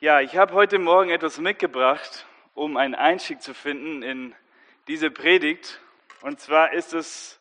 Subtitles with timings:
[0.00, 4.32] Ja, ich habe heute Morgen etwas mitgebracht, um einen Einstieg zu finden in
[4.86, 5.80] diese Predigt.
[6.20, 7.40] Und zwar ist es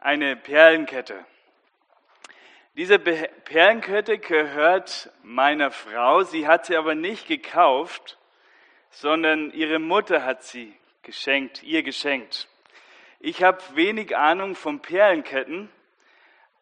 [0.00, 1.24] eine Perlenkette.
[2.74, 6.24] Diese Perlenkette gehört meiner Frau.
[6.24, 8.18] Sie hat sie aber nicht gekauft,
[8.90, 10.74] sondern ihre Mutter hat sie
[11.04, 12.48] geschenkt, ihr geschenkt.
[13.20, 15.70] Ich habe wenig Ahnung von Perlenketten.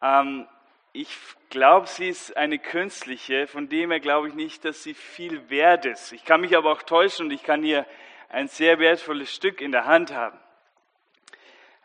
[0.03, 0.47] Ähm,
[0.93, 1.17] ich
[1.49, 5.85] glaube, sie ist eine künstliche, von dem her glaube ich nicht, dass sie viel wert
[5.85, 6.11] ist.
[6.11, 7.85] Ich kann mich aber auch täuschen und ich kann hier
[8.29, 10.37] ein sehr wertvolles Stück in der Hand haben.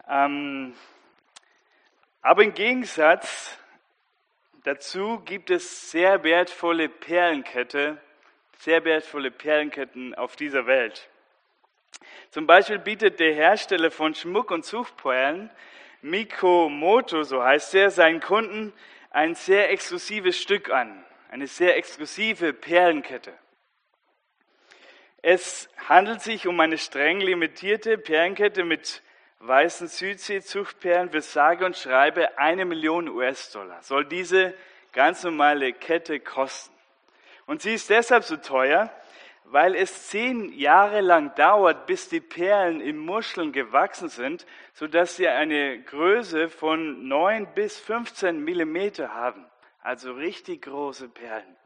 [0.09, 0.74] Ähm,
[2.20, 3.59] aber im Gegensatz
[4.64, 8.00] dazu gibt es sehr wertvolle Perlenkette,
[8.59, 11.09] sehr wertvolle Perlenketten auf dieser Welt.
[12.30, 15.50] Zum Beispiel bietet der Hersteller von Schmuck und Suchperlen,
[16.02, 18.73] Mikomoto, so heißt er, seinen Kunden
[19.16, 23.33] ein sehr exklusives Stück an, eine sehr exklusive Perlenkette.
[25.23, 29.00] Es handelt sich um eine streng limitierte Perlenkette mit
[29.39, 33.83] weißen Südsee-Zuchtperlen für sage und schreibe eine Million US-Dollar.
[33.83, 34.53] Soll diese
[34.92, 36.75] ganz normale Kette kosten.
[37.47, 38.91] Und sie ist deshalb so teuer,
[39.50, 45.28] weil es zehn Jahre lang dauert, bis die Perlen in Muscheln gewachsen sind, sodass sie
[45.28, 49.47] eine Größe von 9 bis 15 Millimeter haben.
[49.83, 51.56] Also richtig große Perlen.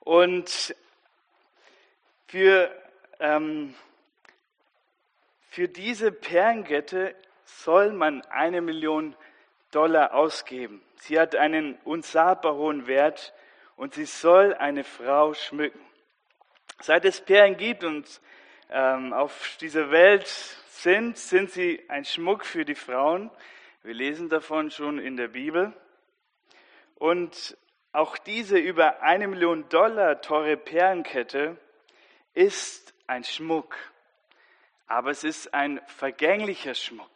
[0.00, 0.74] Und
[2.28, 2.74] für,
[3.20, 3.74] ähm,
[5.50, 9.14] für diese Perlenkette soll man eine Million
[9.70, 10.82] Dollar ausgeben.
[10.96, 13.34] Sie hat einen unsagbar hohen Wert
[13.76, 15.91] und sie soll eine Frau schmücken.
[16.80, 18.20] Seit es Perlen gibt und
[18.70, 23.30] ähm, auf dieser Welt sind, sind sie ein Schmuck für die Frauen.
[23.82, 25.72] Wir lesen davon schon in der Bibel.
[26.96, 27.56] Und
[27.92, 31.56] auch diese über eine Million Dollar teure Perlenkette
[32.32, 33.76] ist ein Schmuck.
[34.86, 37.10] Aber es ist ein vergänglicher Schmuck.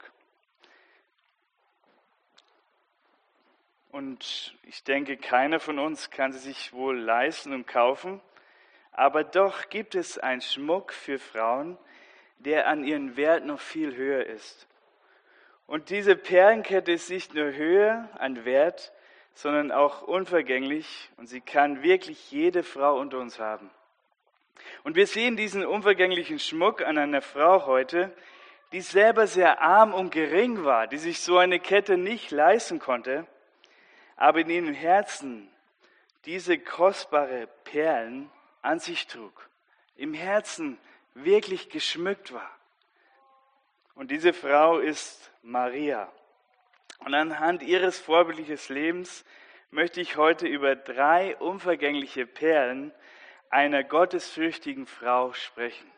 [3.91, 8.21] Und ich denke, keiner von uns kann sie sich wohl leisten und kaufen.
[8.97, 11.77] Aber doch gibt es einen Schmuck für Frauen,
[12.39, 14.67] der an ihren Wert noch viel höher ist.
[15.67, 18.95] Und diese Perlenkette ist nicht nur höher an Wert,
[19.35, 23.71] sondern auch unvergänglich und sie kann wirklich jede Frau unter uns haben.
[24.83, 28.17] Und wir sehen diesen unvergänglichen Schmuck an einer Frau heute,
[28.73, 33.27] die selber sehr arm und gering war, die sich so eine Kette nicht leisten konnte,
[34.17, 35.51] aber in ihrem Herzen
[36.25, 38.31] diese kostbare Perlen
[38.67, 39.49] an sich trug,
[39.95, 40.77] im Herzen
[41.15, 42.51] wirklich geschmückt war.
[43.95, 46.13] Und diese Frau ist Maria.
[46.99, 49.25] Und anhand ihres vorbildlichen Lebens
[49.71, 52.93] möchte ich heute über drei unvergängliche Perlen
[53.51, 55.91] einer gottesfürchtigen Frau sprechen.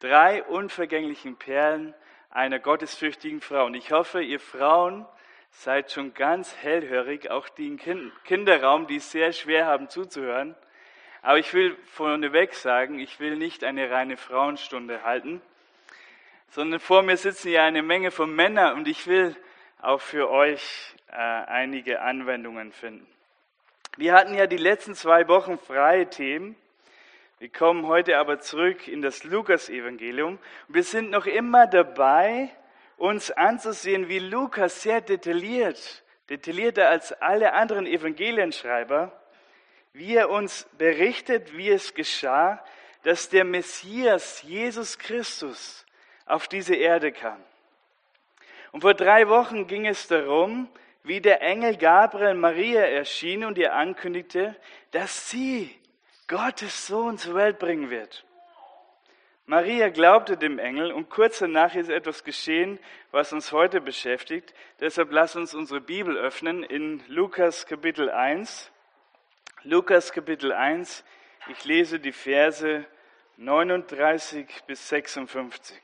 [0.00, 1.94] Drei unvergänglichen Perlen
[2.30, 3.66] einer gottesfürchtigen Frau.
[3.66, 5.06] Und ich hoffe, ihr Frauen
[5.50, 10.56] seid schon ganz hellhörig, auch die im Kinderraum, die es sehr schwer haben zuzuhören.
[11.22, 15.42] Aber ich will vorneweg sagen, ich will nicht eine reine Frauenstunde halten,
[16.48, 19.36] sondern vor mir sitzen ja eine Menge von Männern und ich will
[19.80, 23.06] auch für euch äh, einige Anwendungen finden.
[23.96, 26.56] Wir hatten ja die letzten zwei Wochen freie Themen.
[27.38, 30.38] Wir kommen heute aber zurück in das Lukas-Evangelium.
[30.68, 32.50] Wir sind noch immer dabei,
[32.96, 39.19] uns anzusehen, wie Lukas sehr detailliert, detaillierter als alle anderen Evangelienschreiber,
[39.92, 42.62] wie er uns berichtet, wie es geschah,
[43.02, 45.84] dass der Messias Jesus Christus
[46.26, 47.42] auf diese Erde kam.
[48.72, 50.68] Und vor drei Wochen ging es darum,
[51.02, 54.54] wie der Engel Gabriel Maria erschien und ihr ankündigte,
[54.92, 55.74] dass sie
[56.28, 58.24] Gottes Sohn zur Welt bringen wird.
[59.46, 62.78] Maria glaubte dem Engel und kurz danach ist etwas geschehen,
[63.10, 64.54] was uns heute beschäftigt.
[64.78, 68.70] Deshalb lass uns unsere Bibel öffnen in Lukas Kapitel 1.
[69.64, 71.04] Lukas Kapitel 1,
[71.48, 72.86] ich lese die Verse
[73.36, 75.78] 39 bis 56.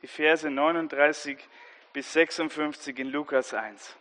[0.00, 1.36] Die Verse 39
[1.92, 3.94] bis 56 in Lukas 1.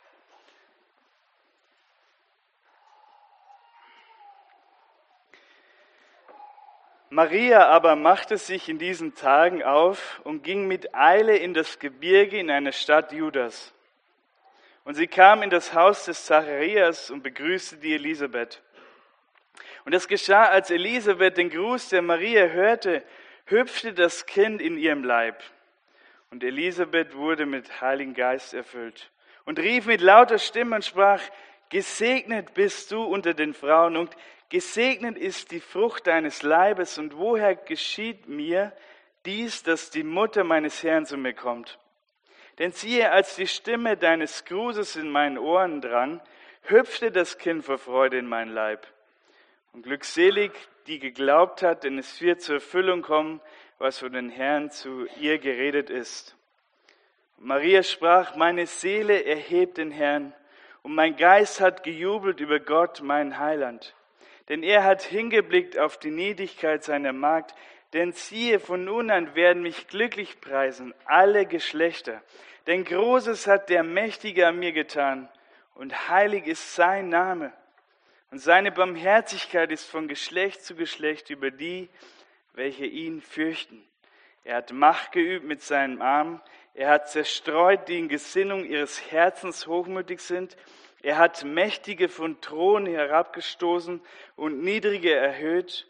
[7.10, 12.40] Maria aber machte sich in diesen Tagen auf und ging mit Eile in das Gebirge
[12.40, 13.74] in eine Stadt Judas.
[14.86, 18.62] Und sie kam in das Haus des Zacharias und begrüßte die Elisabeth.
[19.90, 23.04] Und es geschah, als Elisabeth den Gruß der Maria hörte,
[23.46, 25.42] hüpfte das Kind in ihrem Leib.
[26.30, 29.10] Und Elisabeth wurde mit Heiligen Geist erfüllt
[29.46, 31.24] und rief mit lauter Stimme und sprach,
[31.70, 34.16] gesegnet bist du unter den Frauen und
[34.50, 37.00] gesegnet ist die Frucht deines Leibes.
[37.00, 38.72] Und woher geschieht mir
[39.26, 41.80] dies, dass die Mutter meines Herrn zu mir kommt?
[42.60, 46.22] Denn siehe, als die Stimme deines Grußes in meinen Ohren drang,
[46.62, 48.86] hüpfte das Kind vor Freude in mein Leib.
[49.74, 50.52] Und glückselig,
[50.88, 53.42] die geglaubt hat, denn es wird zur Erfüllung kommen,
[53.78, 56.36] was von den Herrn zu ihr geredet ist.
[57.38, 60.34] Maria sprach, meine Seele erhebt den Herrn,
[60.82, 63.96] und mein Geist hat gejubelt über Gott, mein Heiland.
[64.50, 67.54] Denn er hat hingeblickt auf die Niedrigkeit seiner Magd,
[67.94, 72.22] denn siehe, von nun an werden mich glücklich preisen alle Geschlechter.
[72.68, 75.30] Denn Großes hat der Mächtige an mir getan,
[75.76, 77.54] und heilig ist sein Name.
[78.32, 81.90] Und seine Barmherzigkeit ist von Geschlecht zu Geschlecht über die,
[82.54, 83.84] welche ihn fürchten.
[84.44, 86.42] Er hat Macht geübt mit seinem Arm.
[86.74, 90.58] Er hat zerstreut, die in Gesinnung ihres Herzens hochmütig sind.
[91.02, 94.02] Er hat Mächtige von Thronen herabgestoßen
[94.36, 95.88] und Niedrige erhöht.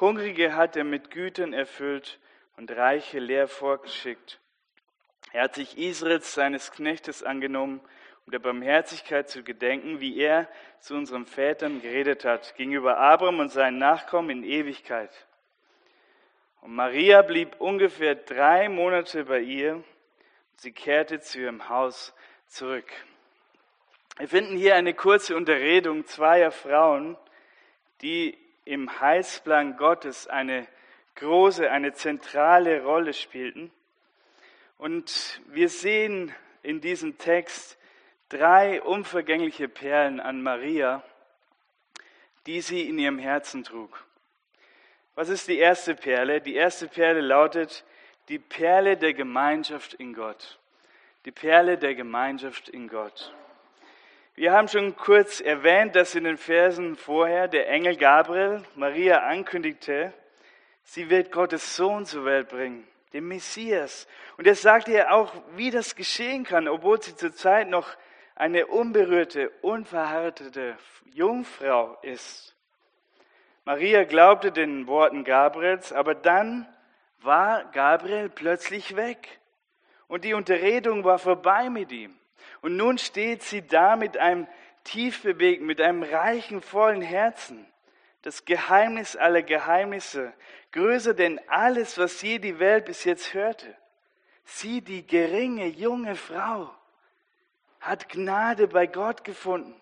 [0.00, 2.20] Hungrige hat er mit Gütern erfüllt
[2.56, 4.40] und Reiche leer vorgeschickt.
[5.32, 7.80] Er hat sich Israels seines Knechtes angenommen
[8.32, 10.48] der Barmherzigkeit zu gedenken, wie er
[10.80, 15.10] zu unseren Vätern geredet hat, gegenüber Abraham und seinen Nachkommen in Ewigkeit.
[16.62, 19.84] Und Maria blieb ungefähr drei Monate bei ihr.
[20.56, 22.14] Sie kehrte zu ihrem Haus
[22.46, 22.90] zurück.
[24.18, 27.16] Wir finden hier eine kurze Unterredung zweier Frauen,
[28.00, 30.66] die im Heilsplan Gottes eine
[31.16, 33.70] große, eine zentrale Rolle spielten.
[34.78, 37.78] Und wir sehen in diesem Text
[38.32, 41.02] drei unvergängliche Perlen an Maria,
[42.46, 44.04] die sie in ihrem Herzen trug.
[45.14, 46.40] Was ist die erste Perle?
[46.40, 47.84] Die erste Perle lautet
[48.28, 50.58] die Perle der Gemeinschaft in Gott.
[51.26, 53.34] Die Perle der Gemeinschaft in Gott.
[54.34, 60.14] Wir haben schon kurz erwähnt, dass in den Versen vorher der Engel Gabriel Maria ankündigte,
[60.84, 64.08] sie wird Gottes Sohn zur Welt bringen, den Messias.
[64.38, 67.94] Und er sagte ihr auch, wie das geschehen kann, obwohl sie zurzeit noch
[68.34, 70.76] eine unberührte, unverheiratete
[71.12, 72.56] Jungfrau ist.
[73.64, 76.66] Maria glaubte den Worten Gabriels, aber dann
[77.20, 79.40] war Gabriel plötzlich weg
[80.08, 82.18] und die Unterredung war vorbei mit ihm.
[82.60, 84.46] Und nun steht sie da mit einem
[84.84, 87.66] tief bewegten, mit einem reichen, vollen Herzen.
[88.22, 90.32] Das Geheimnis aller Geheimnisse,
[90.72, 93.76] größer denn alles, was je die Welt bis jetzt hörte.
[94.44, 96.70] Sie, die geringe, junge Frau,
[97.82, 99.74] hat Gnade bei Gott gefunden.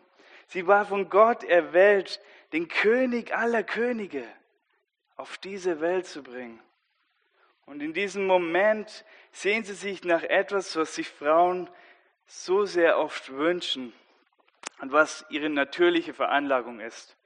[0.47, 2.21] Sie war von Gott erwählt,
[2.53, 4.27] den König aller Könige
[5.17, 6.61] auf diese Welt zu bringen.
[7.67, 11.71] Und in diesem Moment sehen sie sich nach etwas, was sich Frauen
[12.27, 13.93] so sehr oft wünschen
[14.81, 17.17] und was ihre natürliche Veranlagung ist.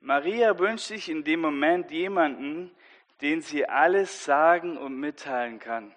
[0.00, 2.74] Maria wünscht sich in dem Moment jemanden,
[3.20, 5.94] den sie alles sagen und mitteilen kann,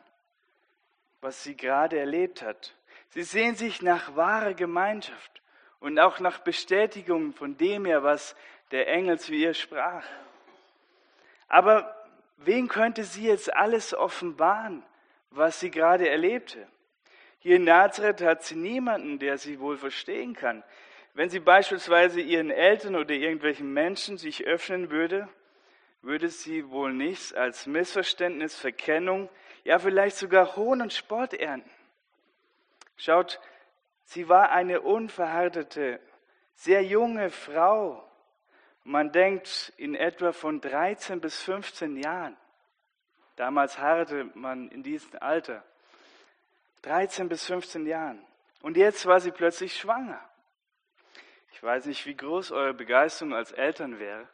[1.21, 2.75] was sie gerade erlebt hat.
[3.09, 5.41] Sie sehen sich nach wahrer Gemeinschaft
[5.79, 8.35] und auch nach Bestätigung von dem her, was
[8.71, 10.06] der Engel zu ihr sprach.
[11.47, 11.95] Aber
[12.38, 14.83] wen könnte sie jetzt alles offenbaren,
[15.31, 16.67] was sie gerade erlebte?
[17.39, 20.63] Hier in Nazareth hat sie niemanden, der sie wohl verstehen kann.
[21.13, 25.27] Wenn sie beispielsweise ihren Eltern oder irgendwelchen Menschen sich öffnen würde,
[26.01, 29.30] würde sie wohl nichts als Missverständnis, Verkennung,
[29.63, 31.69] ja vielleicht sogar Hohn und Spott ernten.
[32.99, 33.39] Schaut,
[34.03, 36.01] sie war eine unverheiratete,
[36.56, 38.06] sehr junge Frau.
[38.83, 42.35] Man denkt in etwa von 13 bis 15 Jahren.
[43.37, 45.63] Damals heiratete man in diesem Alter.
[46.81, 48.21] 13 bis 15 Jahren.
[48.63, 50.19] Und jetzt war sie plötzlich schwanger.
[51.53, 54.27] Ich weiß nicht, wie groß eure Begeisterung als Eltern wäre,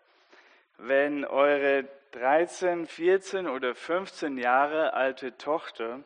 [0.78, 6.04] wenn eure 13, 14 oder 15 Jahre alte Tochter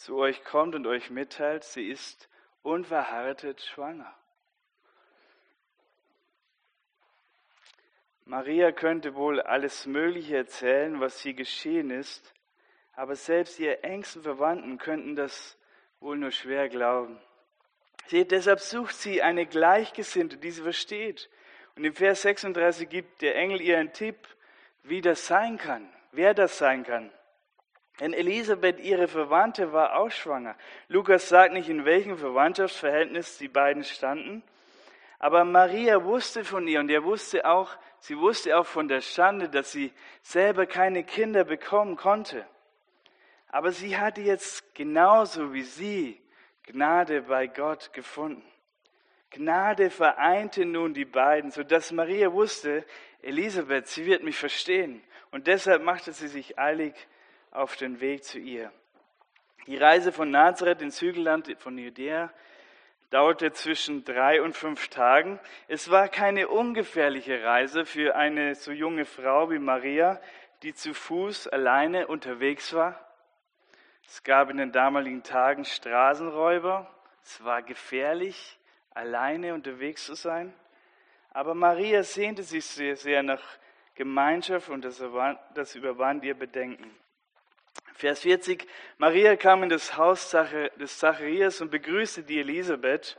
[0.00, 2.30] zu euch kommt und euch mitteilt, sie ist
[2.62, 4.10] unverheiratet schwanger.
[8.24, 12.32] Maria könnte wohl alles Mögliche erzählen, was hier geschehen ist,
[12.94, 15.58] aber selbst ihre engsten Verwandten könnten das
[16.00, 17.20] wohl nur schwer glauben.
[18.06, 21.28] Seht, deshalb sucht sie eine Gleichgesinnte, die sie versteht.
[21.76, 24.16] Und im Vers 36 gibt der Engel ihr einen Tipp,
[24.82, 27.12] wie das sein kann, wer das sein kann.
[28.00, 30.56] Denn Elisabeth, ihre Verwandte, war auch schwanger.
[30.88, 34.42] Lukas sagt nicht, in welchem Verwandtschaftsverhältnis die beiden standen.
[35.18, 39.50] Aber Maria wusste von ihr und er wusste auch, sie wusste auch von der Schande,
[39.50, 39.92] dass sie
[40.22, 42.46] selber keine Kinder bekommen konnte.
[43.48, 46.20] Aber sie hatte jetzt genauso wie sie
[46.62, 48.42] Gnade bei Gott gefunden.
[49.30, 52.86] Gnade vereinte nun die beiden, so dass Maria wusste,
[53.22, 55.02] Elisabeth, sie wird mich verstehen.
[55.30, 56.94] Und deshalb machte sie sich eilig
[57.50, 58.72] auf den Weg zu ihr.
[59.66, 62.32] Die Reise von Nazareth ins Hügelland von Judäa
[63.10, 65.38] dauerte zwischen drei und fünf Tagen.
[65.68, 70.20] Es war keine ungefährliche Reise für eine so junge Frau wie Maria,
[70.62, 72.98] die zu Fuß alleine unterwegs war.
[74.06, 76.92] Es gab in den damaligen Tagen Straßenräuber.
[77.22, 78.58] Es war gefährlich,
[78.90, 80.52] alleine unterwegs zu sein.
[81.32, 83.42] Aber Maria sehnte sich sehr, sehr nach
[83.94, 85.02] Gemeinschaft und das,
[85.54, 86.90] das überwand ihr Bedenken.
[88.00, 88.66] Vers 40,
[88.96, 93.18] Maria kam in das Haus des Zacharias und begrüßte die Elisabeth.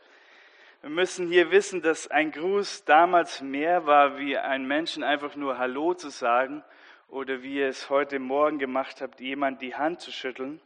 [0.82, 5.60] Wir müssen hier wissen, dass ein Gruß damals mehr war, wie ein Menschen einfach nur
[5.60, 6.64] Hallo zu sagen
[7.10, 10.60] oder wie ihr es heute Morgen gemacht habt, jemand die Hand zu schütteln.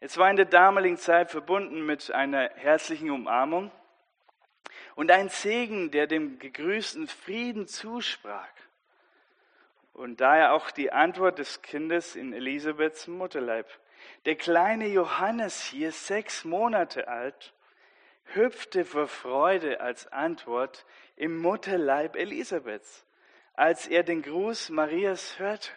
[0.00, 3.70] Es war in der damaligen Zeit verbunden mit einer herzlichen Umarmung
[4.94, 8.46] und ein Segen, der dem Gegrüßten Frieden zusprach.
[9.92, 13.66] Und daher auch die Antwort des Kindes in Elisabeths Mutterleib.
[14.24, 17.52] Der kleine Johannes hier, sechs Monate alt,
[18.24, 23.04] hüpfte vor Freude als Antwort im Mutterleib Elisabeths,
[23.54, 25.70] als er den Gruß Marias hörte.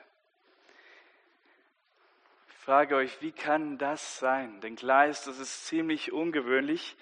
[2.49, 4.59] Ich frage euch, wie kann das sein?
[4.61, 6.95] Denn klar ist, das ist ziemlich ungewöhnlich.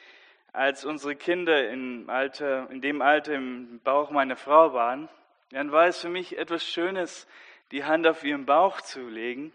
[0.52, 5.10] Als unsere Kinder im Alter, in dem Alter im Bauch meiner Frau waren,
[5.54, 7.28] dann war es für mich etwas Schönes,
[7.72, 9.54] die Hand auf ihren Bauch zu legen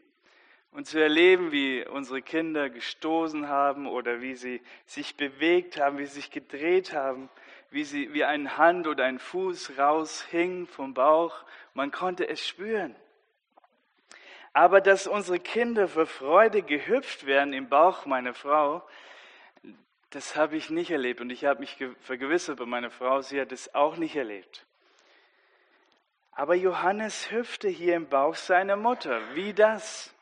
[0.71, 6.07] und zu erleben, wie unsere Kinder gestoßen haben oder wie sie sich bewegt haben, wie
[6.07, 7.28] sie sich gedreht haben,
[7.71, 11.45] wie, sie, wie eine Hand oder ein Fuß raushing vom Bauch.
[11.75, 12.95] Man konnte es spüren.
[14.52, 18.83] Aber dass unsere Kinder vor Freude gehüpft werden im Bauch meiner Frau,
[20.11, 21.21] das habe ich nicht erlebt.
[21.21, 24.64] Und ich habe mich vergewissert bei meiner Frau, sie hat es auch nicht erlebt.
[26.38, 29.21] Aber Johannes hüpfte hier im Bauch seiner Mutter.
[29.35, 30.14] Wie das?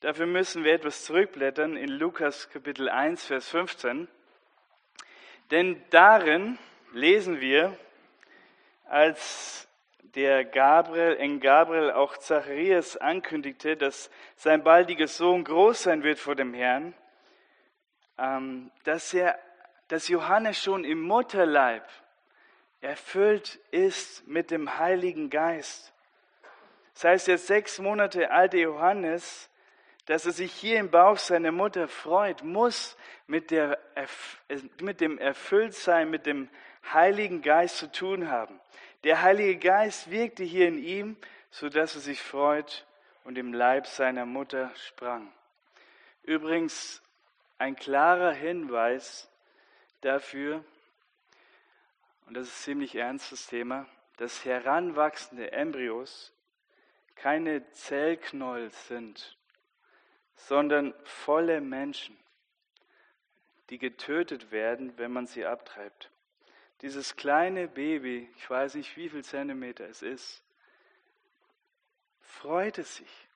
[0.00, 4.08] Dafür müssen wir etwas zurückblättern in Lukas Kapitel 1, Vers 15.
[5.50, 6.58] Denn darin
[6.92, 7.74] lesen wir,
[8.84, 9.66] als
[10.02, 16.34] der Gabriel, in Gabriel auch Zacharias ankündigte, dass sein baldiger Sohn groß sein wird vor
[16.34, 16.92] dem Herrn,
[18.18, 19.38] ähm, dass er,
[19.88, 21.88] dass Johannes schon im Mutterleib
[22.82, 25.92] erfüllt ist mit dem Heiligen Geist.
[26.94, 29.48] Das heißt, der sechs Monate alte Johannes,
[30.06, 32.96] dass er sich hier im Bauch seiner Mutter freut, muss
[33.26, 33.78] mit, der,
[34.80, 36.50] mit dem Erfülltsein, mit dem
[36.92, 38.60] Heiligen Geist zu tun haben.
[39.04, 41.16] Der Heilige Geist wirkte hier in ihm,
[41.50, 42.84] sodass er sich freut
[43.24, 45.32] und im Leib seiner Mutter sprang.
[46.24, 47.00] Übrigens
[47.58, 49.28] ein klarer Hinweis
[50.00, 50.64] dafür,
[52.32, 53.86] und das ist ein ziemlich ernstes Thema,
[54.16, 56.32] dass heranwachsende Embryos
[57.14, 59.36] keine Zellknäuel sind,
[60.34, 62.16] sondern volle Menschen,
[63.68, 66.10] die getötet werden, wenn man sie abtreibt.
[66.80, 70.42] Dieses kleine Baby, ich weiß nicht, wie viel Zentimeter es ist,
[72.22, 73.28] freute sich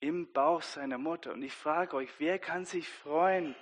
[0.00, 1.32] im Bauch seiner Mutter.
[1.32, 3.56] Und ich frage euch, wer kann sich freuen,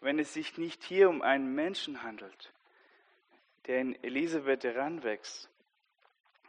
[0.00, 2.54] wenn es sich nicht hier um einen Menschen handelt?
[3.66, 5.50] Der in Elisabeth heranwächst.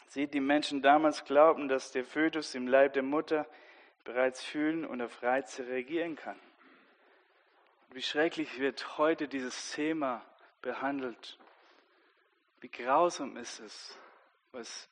[0.07, 3.47] Sieht, die Menschen damals glaubten, dass der Fötus im Leib der Mutter
[4.03, 6.39] bereits fühlen und auf Reize reagieren kann.
[7.91, 10.23] Wie schrecklich wird heute dieses Thema
[10.61, 11.37] behandelt.
[12.61, 13.97] Wie grausam ist es,
[14.51, 14.89] was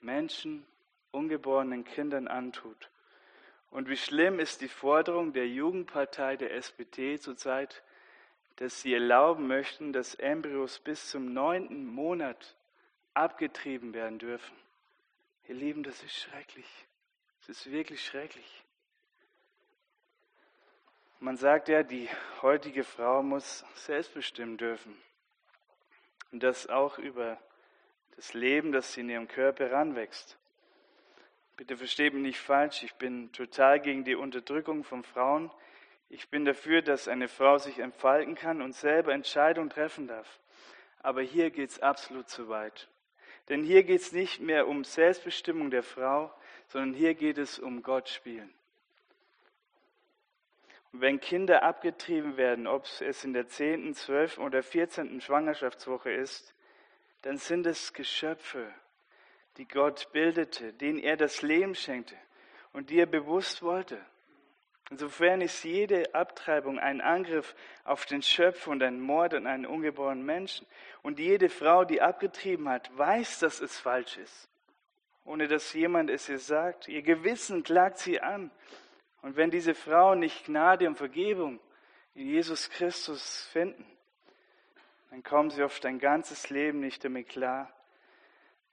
[0.00, 0.66] Menschen
[1.10, 2.90] ungeborenen Kindern antut.
[3.70, 7.82] Und wie schlimm ist die Forderung der Jugendpartei der SPD zurzeit,
[8.58, 12.56] dass sie erlauben möchten, dass Embryos bis zum neunten Monat
[13.14, 14.56] abgetrieben werden dürfen.
[15.46, 16.66] Ihr Lieben, das ist schrecklich.
[17.40, 18.64] Es ist wirklich schrecklich.
[21.20, 22.08] Man sagt ja, die
[22.42, 24.96] heutige Frau muss selbst bestimmen dürfen.
[26.32, 27.38] Und das auch über
[28.16, 30.36] das Leben, das sie in ihrem Körper ranwächst.
[31.56, 35.50] Bitte versteht mich nicht falsch, ich bin total gegen die Unterdrückung von Frauen
[36.10, 40.40] ich bin dafür, dass eine Frau sich entfalten kann und selber Entscheidungen treffen darf.
[41.00, 42.88] Aber hier geht es absolut zu weit.
[43.48, 46.32] Denn hier geht es nicht mehr um Selbstbestimmung der Frau,
[46.68, 48.52] sondern hier geht es um Gott spielen.
[50.92, 54.38] Und wenn Kinder abgetrieben werden, ob es in der 10., 12.
[54.38, 55.20] oder 14.
[55.20, 56.54] Schwangerschaftswoche ist,
[57.22, 58.72] dann sind es Geschöpfe,
[59.58, 62.16] die Gott bildete, denen er das Leben schenkte
[62.72, 64.00] und die er bewusst wollte.
[64.90, 67.54] Insofern ist jede Abtreibung ein Angriff
[67.84, 70.66] auf den Schöpfer und ein Mord an einen ungeborenen Menschen.
[71.02, 74.48] Und jede Frau, die abgetrieben hat, weiß, dass es falsch ist,
[75.24, 76.88] ohne dass jemand es ihr sagt.
[76.88, 78.50] Ihr Gewissen klagt sie an.
[79.20, 81.60] Und wenn diese Frauen nicht Gnade und Vergebung
[82.14, 83.84] in Jesus Christus finden,
[85.10, 87.70] dann kommen sie oft ein ganzes Leben nicht damit klar,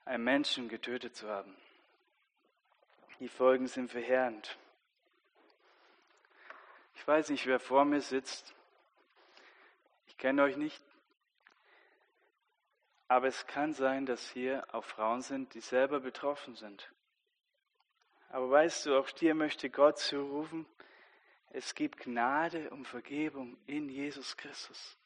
[0.06, 1.54] einen Menschen getötet zu haben.
[3.20, 4.56] Die Folgen sind verheerend.
[6.96, 8.54] Ich weiß nicht, wer vor mir sitzt.
[10.08, 10.82] Ich kenne euch nicht.
[13.06, 16.90] Aber es kann sein, dass hier auch Frauen sind, die selber betroffen sind.
[18.30, 20.66] Aber weißt du, auch dir möchte Gott zurufen,
[21.50, 24.98] es gibt Gnade und Vergebung in Jesus Christus.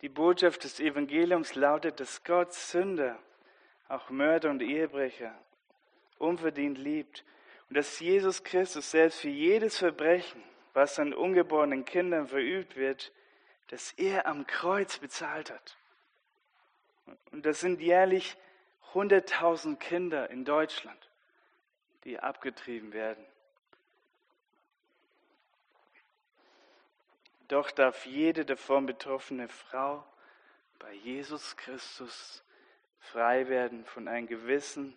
[0.00, 3.18] Die Botschaft des Evangeliums lautet, dass Gott Sünder,
[3.88, 5.36] auch Mörder und Ehebrecher,
[6.18, 7.24] unverdient liebt
[7.68, 10.42] und dass Jesus Christus selbst für jedes Verbrechen,
[10.72, 13.12] was an ungeborenen Kindern verübt wird,
[13.68, 15.76] dass er am Kreuz bezahlt hat.
[17.30, 18.36] Und das sind jährlich
[18.92, 21.10] 100.000 Kinder in Deutschland,
[22.04, 23.24] die abgetrieben werden.
[27.48, 30.04] Doch darf jede davon betroffene Frau
[30.78, 32.42] bei Jesus Christus
[32.98, 34.96] frei werden von einem Gewissen,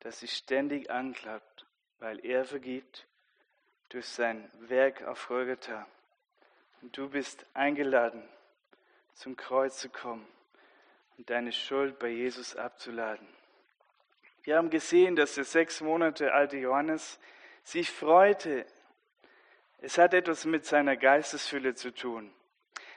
[0.00, 1.66] das sie ständig anklappt,
[2.02, 3.06] weil er vergibt
[3.90, 5.86] durch sein Werk auf Golgatha.
[6.82, 8.24] Und du bist eingeladen,
[9.14, 10.26] zum Kreuz zu kommen
[11.16, 13.28] und deine Schuld bei Jesus abzuladen.
[14.42, 17.20] Wir haben gesehen, dass der sechs Monate alte Johannes
[17.62, 18.66] sich freute.
[19.78, 22.34] Es hat etwas mit seiner Geistesfülle zu tun.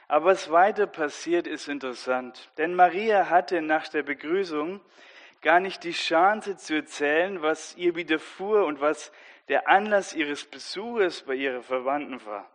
[0.08, 2.52] Aber was weiter passiert, ist interessant.
[2.58, 4.82] Denn Maria hatte nach der Begrüßung
[5.46, 9.12] gar nicht die Chance zu erzählen, was ihr widerfuhr und was
[9.48, 12.50] der Anlass ihres Besuches bei ihren Verwandten war.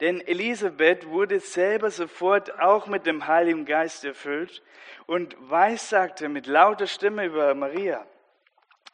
[0.00, 4.64] Denn Elisabeth wurde selber sofort auch mit dem Heiligen Geist erfüllt
[5.06, 8.04] und weissagte mit lauter Stimme über Maria.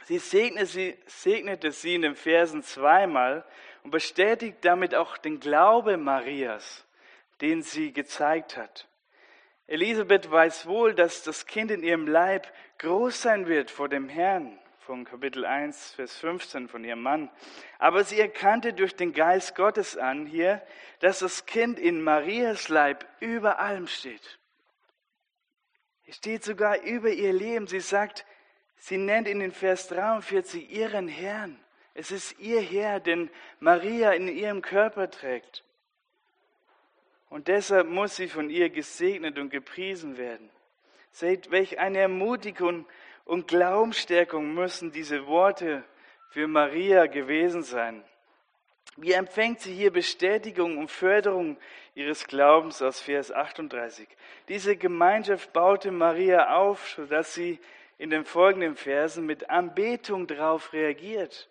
[0.04, 3.46] Sie segnete, sie segnete sie in den Versen zweimal
[3.84, 6.84] und bestätigt damit auch den Glaube Marias,
[7.40, 8.86] den sie gezeigt hat.
[9.68, 12.46] Elisabeth weiß wohl, dass das Kind in ihrem Leib
[12.78, 17.30] groß sein wird vor dem Herrn, von Kapitel 1, Vers 15 von ihrem Mann.
[17.78, 20.62] Aber sie erkannte durch den Geist Gottes an hier,
[21.00, 24.38] dass das Kind in Marias Leib über allem steht.
[26.06, 27.66] Es steht sogar über ihr Leben.
[27.66, 28.24] Sie sagt,
[28.76, 31.58] sie nennt in den Vers 43 ihren Herrn.
[31.94, 35.64] Es ist ihr Herr, den Maria in ihrem Körper trägt.
[37.28, 40.48] Und deshalb muss sie von ihr gesegnet und gepriesen werden.
[41.10, 42.86] Seht, welch eine Ermutigung
[43.24, 45.82] und Glaubensstärkung müssen diese Worte
[46.30, 48.04] für Maria gewesen sein.
[48.98, 51.58] Wie empfängt sie hier Bestätigung und Förderung
[51.94, 54.08] ihres Glaubens aus Vers 38?
[54.48, 57.58] Diese Gemeinschaft baute Maria auf, sodass sie
[57.98, 61.48] in den folgenden Versen mit Anbetung darauf reagiert.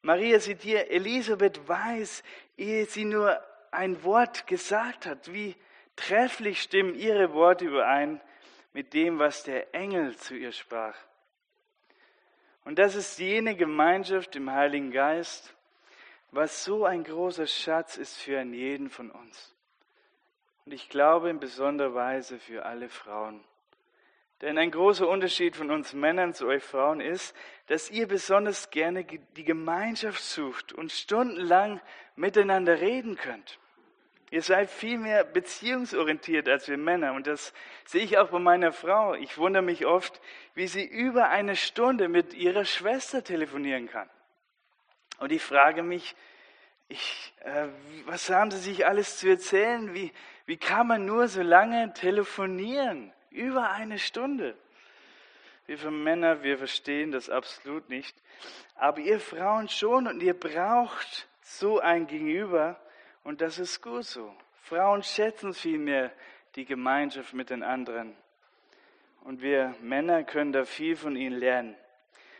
[0.00, 2.22] Maria sieht hier, Elisabeth weiß,
[2.56, 3.38] ehe sie nur
[3.70, 5.56] ein Wort gesagt hat, wie
[5.96, 8.20] trefflich stimmen ihre Worte überein
[8.72, 10.96] mit dem, was der Engel zu ihr sprach.
[12.64, 15.54] Und das ist jene Gemeinschaft im Heiligen Geist,
[16.30, 19.54] was so ein großer Schatz ist für jeden von uns.
[20.66, 23.42] Und ich glaube in besonderer Weise für alle Frauen.
[24.40, 27.34] Denn ein großer Unterschied von uns Männern zu euch Frauen ist,
[27.66, 31.80] dass ihr besonders gerne die Gemeinschaft sucht und stundenlang
[32.14, 33.58] miteinander reden könnt.
[34.30, 37.14] Ihr seid viel mehr beziehungsorientiert als wir Männer.
[37.14, 37.52] Und das
[37.86, 39.14] sehe ich auch bei meiner Frau.
[39.14, 40.20] Ich wundere mich oft,
[40.54, 44.08] wie sie über eine Stunde mit ihrer Schwester telefonieren kann.
[45.18, 46.14] Und ich frage mich,
[46.88, 47.68] ich, äh,
[48.06, 49.94] was haben sie sich alles zu erzählen?
[49.94, 50.12] Wie,
[50.46, 53.12] wie kann man nur so lange telefonieren?
[53.30, 54.56] Über eine Stunde.
[55.66, 58.16] Wir für Männer, wir verstehen das absolut nicht.
[58.74, 62.80] Aber ihr Frauen schon und ihr braucht so ein Gegenüber,
[63.24, 64.34] und das ist gut so.
[64.62, 66.10] Frauen schätzen vielmehr
[66.54, 68.16] die Gemeinschaft mit den anderen.
[69.24, 71.76] Und wir Männer können da viel von ihnen lernen.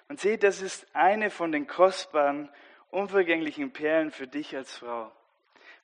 [0.09, 2.48] Und seht, das ist eine von den kostbaren,
[2.90, 5.12] unvergänglichen Perlen für dich als Frau.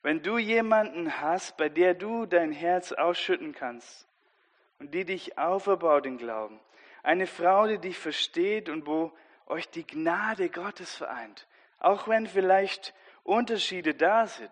[0.01, 4.07] Wenn du jemanden hast, bei der du dein Herz ausschütten kannst
[4.79, 6.59] und die dich auferbaut im Glauben,
[7.03, 9.11] eine Frau, die dich versteht und wo
[9.47, 11.47] euch die Gnade Gottes vereint,
[11.79, 14.51] auch wenn vielleicht Unterschiede da sind,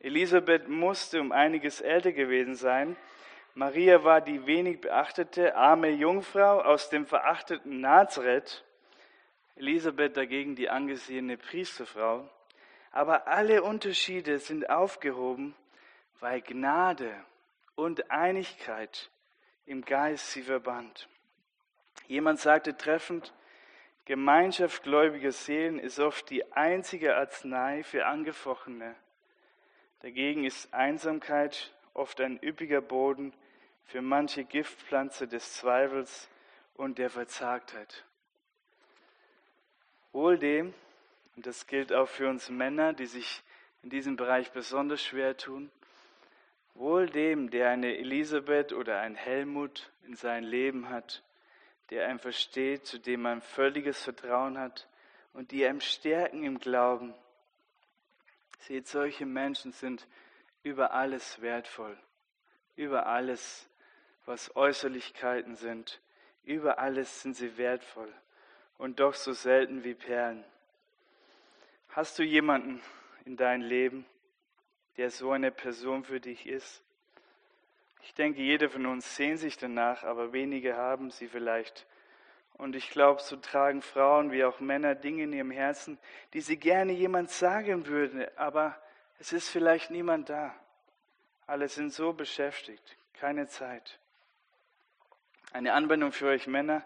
[0.00, 2.96] Elisabeth musste um einiges älter gewesen sein.
[3.54, 8.64] Maria war die wenig beachtete, arme Jungfrau aus dem verachteten Nazareth.
[9.56, 12.26] Elisabeth dagegen die angesehene Priesterfrau.
[12.92, 15.54] Aber alle Unterschiede sind aufgehoben,
[16.18, 17.12] weil Gnade
[17.74, 19.10] und Einigkeit
[19.70, 21.08] im Geist sie verband.
[22.08, 23.32] Jemand sagte treffend,
[24.04, 28.96] Gemeinschaft gläubiger Seelen ist oft die einzige Arznei für Angefochtene.
[30.00, 33.32] Dagegen ist Einsamkeit oft ein üppiger Boden
[33.84, 36.28] für manche Giftpflanze des Zweifels
[36.74, 38.04] und der Verzagtheit.
[40.10, 40.74] Wohl dem,
[41.36, 43.40] und das gilt auch für uns Männer, die sich
[43.84, 45.70] in diesem Bereich besonders schwer tun,
[46.80, 51.22] wohl dem, der eine Elisabeth oder ein Helmut in sein Leben hat,
[51.90, 54.88] der einem versteht, zu dem man völliges Vertrauen hat
[55.34, 57.14] und die einem stärken im Glauben.
[58.60, 60.06] Seht, solche Menschen sind
[60.62, 61.98] über alles wertvoll,
[62.76, 63.68] über alles,
[64.24, 66.00] was Äußerlichkeiten sind,
[66.44, 68.12] über alles sind sie wertvoll
[68.78, 70.44] und doch so selten wie Perlen.
[71.90, 72.80] Hast du jemanden
[73.26, 74.06] in deinem Leben,
[75.00, 76.82] der so eine Person für dich ist?
[78.02, 81.86] Ich denke, jeder von uns sehnt sich danach, aber wenige haben sie vielleicht.
[82.58, 85.98] Und ich glaube, so tragen Frauen wie auch Männer Dinge in ihrem Herzen,
[86.34, 88.76] die sie gerne jemand sagen würden, aber
[89.18, 90.54] es ist vielleicht niemand da.
[91.46, 93.98] Alle sind so beschäftigt, keine Zeit.
[95.54, 96.84] Eine Anwendung für euch Männer,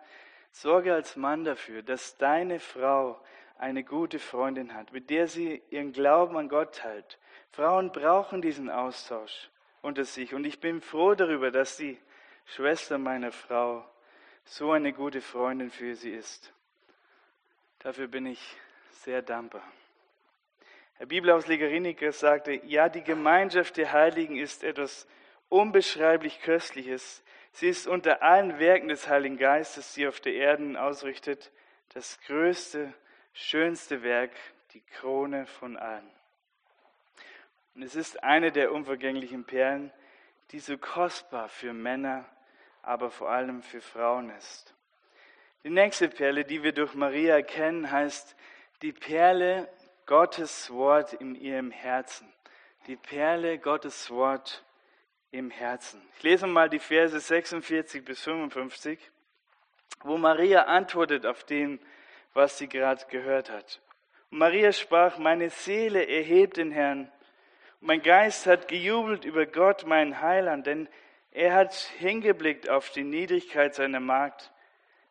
[0.53, 3.21] sorge als Mann dafür, dass deine Frau
[3.57, 7.19] eine gute Freundin hat, mit der sie ihren Glauben an Gott teilt.
[7.53, 9.51] Frauen brauchen diesen Austausch
[9.83, 10.35] unter sich.
[10.35, 11.99] Und ich bin froh darüber, dass die
[12.47, 13.85] Schwester meiner Frau
[14.45, 16.53] so eine gute Freundin für sie ist.
[17.79, 18.57] Dafür bin ich
[18.91, 19.63] sehr dankbar.
[20.95, 25.07] Herr Bibelausleger Riniker sagte, ja, die Gemeinschaft der Heiligen ist etwas
[25.49, 27.23] unbeschreiblich Köstliches.
[27.53, 31.53] Sie ist unter allen Werken des Heiligen Geistes, die auf der Erde ausrichtet,
[31.91, 32.93] das größte,
[33.35, 34.31] schönste Werk,
[34.73, 36.11] die Krone von allen.
[37.75, 39.93] Und es ist eine der unvergänglichen Perlen,
[40.53, 42.25] die so kostbar für Männer,
[42.83, 44.75] aber vor allem für Frauen ist.
[45.65, 48.37] Die nächste Perle, die wir durch Maria kennen, heißt
[48.83, 49.69] die Perle
[50.07, 52.33] Gottes Wort in ihrem Herzen.
[52.87, 54.65] Die Perle Gottes Wort
[55.31, 56.01] im Herzen.
[56.17, 59.01] Ich lese mal die Verse 46 bis 55,
[60.03, 61.81] wo Maria antwortet auf den,
[62.35, 63.81] was sie gerade gehört hat.
[64.31, 67.11] Und Maria sprach, meine Seele erhebt den Herrn
[67.87, 70.89] mein Geist hat gejubelt über Gott, mein Heiland, denn
[71.33, 74.51] er hat hingeblickt auf die Niedrigkeit seiner Magd.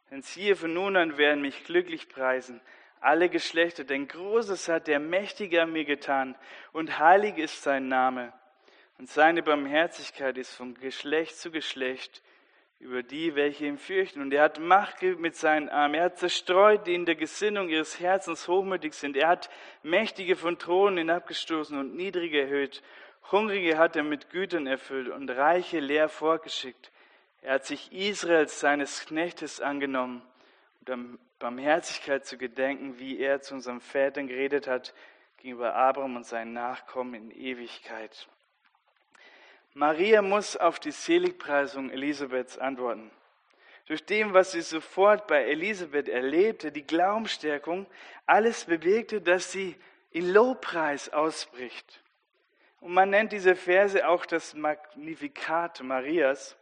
[0.10, 2.62] Denn siehe, von nun an werden mich glücklich preisen
[3.04, 6.36] alle Geschlechter, denn Großes hat der Mächtige an mir getan
[6.72, 8.32] und heilig ist sein Name.
[8.98, 12.24] Und seine Barmherzigkeit ist von Geschlecht zu Geschlecht
[12.80, 14.22] über die, welche ihn fürchten.
[14.22, 15.96] Und er hat Macht mit seinen Armen.
[15.96, 19.16] Er hat zerstreut, die in der Gesinnung ihres Herzens hochmütig sind.
[19.16, 19.50] Er hat
[19.84, 22.82] Mächtige von Thronen hinabgestoßen und Niedrige erhöht.
[23.32, 26.92] Hungrige hat er mit Gütern erfüllt und Reiche leer vorgeschickt.
[27.42, 30.22] Er hat sich Israels, seines Knechtes, angenommen,
[30.88, 34.94] um Barmherzigkeit zu gedenken, wie er zu unseren Vätern geredet hat,
[35.38, 38.28] gegenüber Abraham und seinen Nachkommen in Ewigkeit.
[39.74, 43.10] Maria muss auf die Seligpreisung Elisabeths antworten.
[43.86, 47.86] Durch dem, was sie sofort bei Elisabeth erlebte, die Glaubensstärkung,
[48.26, 49.76] alles bewegte, dass sie
[50.12, 52.02] in Lobpreis ausbricht.
[52.80, 56.56] Und man nennt diese Verse auch das Magnifikat Marias,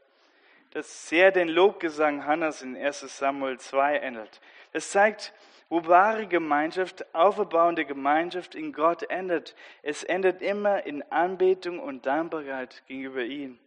[0.71, 4.39] das sehr den Lobgesang Hannas in 1 Samuel 2 ändert.
[4.71, 5.33] Es zeigt,
[5.71, 9.55] wo wahre Gemeinschaft, auferbauende Gemeinschaft in Gott endet.
[9.83, 13.57] Es endet immer in Anbetung und Dankbarkeit gegenüber ihm.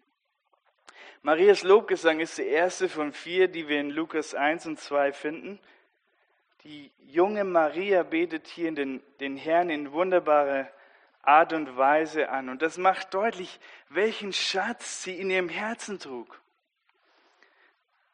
[1.23, 5.59] Marias Lobgesang ist der erste von vier, die wir in Lukas 1 und 2 finden.
[6.65, 10.69] Die junge Maria betet hier den, den Herrn in wunderbarer
[11.23, 12.51] Art und Weise an.
[12.51, 16.39] Und das macht deutlich, welchen Schatz sie in ihrem Herzen trug.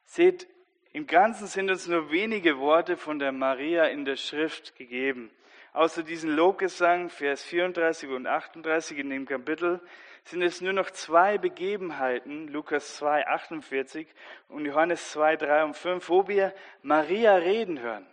[0.04, 0.46] Seht,
[0.92, 5.30] im Ganzen sind uns nur wenige Worte von der Maria in der Schrift gegeben.
[5.72, 9.80] Außer diesen Lobgesang, Vers 34 und 38 in dem Kapitel,
[10.24, 14.08] sind es nur noch zwei Begebenheiten, Lukas 2, 48
[14.48, 18.06] und Johannes 2, 3 und 5, wo wir Maria reden hören.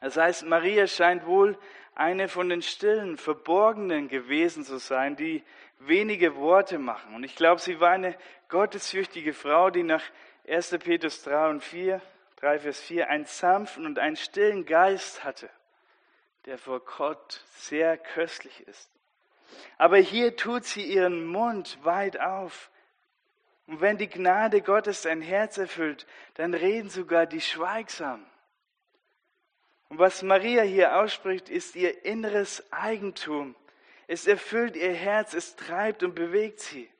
[0.00, 1.58] Das heißt, Maria scheint wohl
[1.94, 5.42] eine von den stillen, verborgenen gewesen zu sein, die
[5.78, 7.14] wenige Worte machen.
[7.14, 8.16] Und ich glaube, sie war eine
[8.48, 10.02] gottesfürchtige Frau, die nach
[10.50, 10.78] 1.
[10.80, 12.02] Petrus 3 und 4,
[12.36, 15.48] 3 Vers 4, einen sanften und einen stillen Geist hatte,
[16.44, 18.90] der vor Gott sehr köstlich ist.
[19.78, 22.70] Aber hier tut sie ihren Mund weit auf.
[23.68, 28.26] Und wenn die Gnade Gottes dein Herz erfüllt, dann reden sogar die schweigsam.
[29.88, 33.54] Und was Maria hier ausspricht, ist ihr inneres Eigentum.
[34.08, 36.90] Es erfüllt ihr Herz, es treibt und bewegt sie.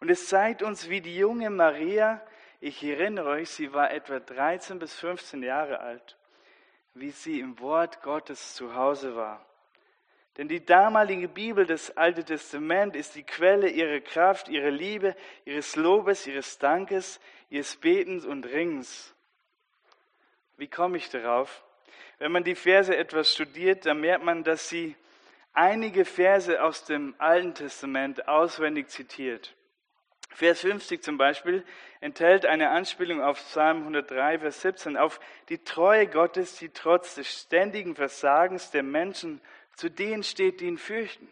[0.00, 2.22] Und es zeigt uns, wie die junge Maria,
[2.64, 6.16] ich erinnere euch, sie war etwa 13 bis 15 Jahre alt,
[6.94, 9.44] wie sie im Wort Gottes zu Hause war.
[10.38, 15.76] Denn die damalige Bibel, das Alte Testament, ist die Quelle ihrer Kraft, ihrer Liebe, ihres
[15.76, 19.14] Lobes, ihres Dankes, ihres Betens und Ringens.
[20.56, 21.62] Wie komme ich darauf?
[22.18, 24.96] Wenn man die Verse etwas studiert, dann merkt man, dass sie
[25.52, 29.54] einige Verse aus dem Alten Testament auswendig zitiert.
[30.34, 31.64] Vers 50 zum Beispiel
[32.00, 37.42] enthält eine Anspielung auf Psalm 103, Vers 17, auf die Treue Gottes, die trotz des
[37.42, 39.40] ständigen Versagens der Menschen
[39.76, 41.28] zu denen steht, die ihn fürchten.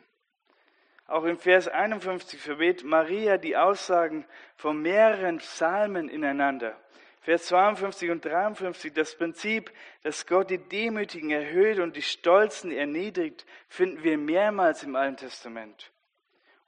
[1.09, 4.25] Auch im Vers 51 verweht Maria die Aussagen
[4.57, 6.77] von mehreren Psalmen ineinander.
[7.23, 13.47] Vers 52 und 53, das Prinzip, dass Gott die Demütigen erhöht und die Stolzen erniedrigt,
[13.69, 15.92] finden wir mehrmals im Alten Testament.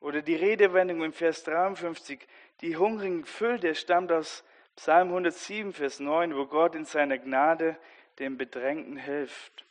[0.05, 2.21] Oder die Redewendung im Vers 53,
[2.61, 4.45] die Hungrigen füllt, der stammt aus
[4.77, 7.79] Psalm 107, Vers 9, wo Gott in seiner Gnade
[8.19, 9.65] dem Bedrängten hilft.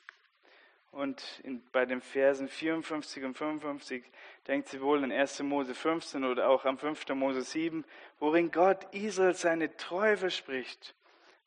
[0.89, 4.04] Und in, bei den Versen 54 und 55
[4.48, 5.43] denkt sie wohl in 1.
[5.43, 7.10] Mose 15 oder auch am 5.
[7.10, 7.86] Mose 7,
[8.17, 10.96] worin Gott Israel seine Treue verspricht,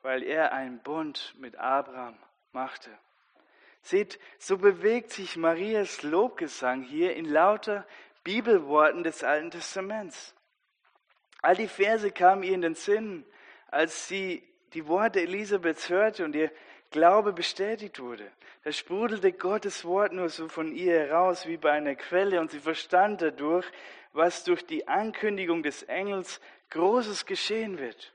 [0.03, 2.16] weil er einen Bund mit Abraham
[2.53, 2.90] machte.
[3.83, 7.85] Seht, so bewegt sich Marias Lobgesang hier in lauter
[8.26, 10.34] Bibelworten des Alten Testaments.
[11.42, 13.24] All die Verse kamen ihr in den Sinn,
[13.68, 14.42] als sie
[14.74, 16.50] die Worte Elisabeths hörte und ihr
[16.90, 18.28] Glaube bestätigt wurde.
[18.64, 22.58] Da sprudelte Gottes Wort nur so von ihr heraus wie bei einer Quelle und sie
[22.58, 23.66] verstand dadurch,
[24.12, 28.12] was durch die Ankündigung des Engels Großes geschehen wird.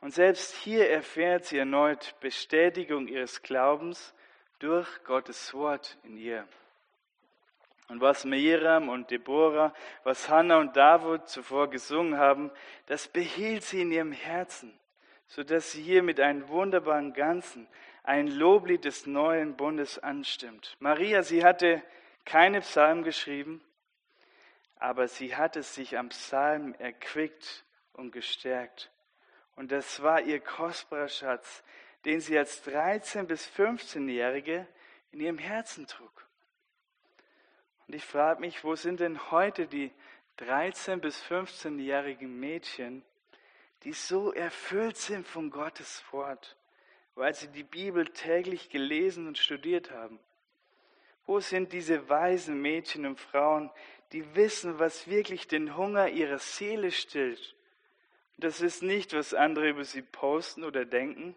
[0.00, 4.14] Und selbst hier erfährt sie erneut Bestätigung ihres Glaubens
[4.58, 6.48] durch Gottes Wort in ihr.
[7.88, 9.72] Und was Miriam und Deborah,
[10.04, 12.50] was Hannah und David zuvor gesungen haben,
[12.86, 14.78] das behielt sie in ihrem Herzen
[15.28, 17.68] sodass sie hier mit einem wunderbaren Ganzen
[18.02, 20.76] ein Loblied des neuen Bundes anstimmt.
[20.80, 21.82] Maria, sie hatte
[22.24, 23.62] keine Psalmen geschrieben,
[24.76, 28.90] aber sie hatte sich am Psalm erquickt und gestärkt.
[29.54, 31.62] Und das war ihr kostbarer Schatz,
[32.04, 34.66] den sie als 13- bis 15-Jährige
[35.10, 36.26] in ihrem Herzen trug.
[37.88, 39.90] Und ich frage mich, wo sind denn heute die
[40.38, 43.02] 13- bis 15-jährigen Mädchen,
[43.82, 46.56] die so erfüllt sind von Gottes Wort,
[47.14, 50.20] weil sie die Bibel täglich gelesen und studiert haben?
[51.24, 53.70] Wo sind diese weisen Mädchen und Frauen,
[54.12, 57.56] die wissen, was wirklich den Hunger ihrer Seele stillt?
[58.36, 61.34] Das ist nicht, was andere über sie posten oder denken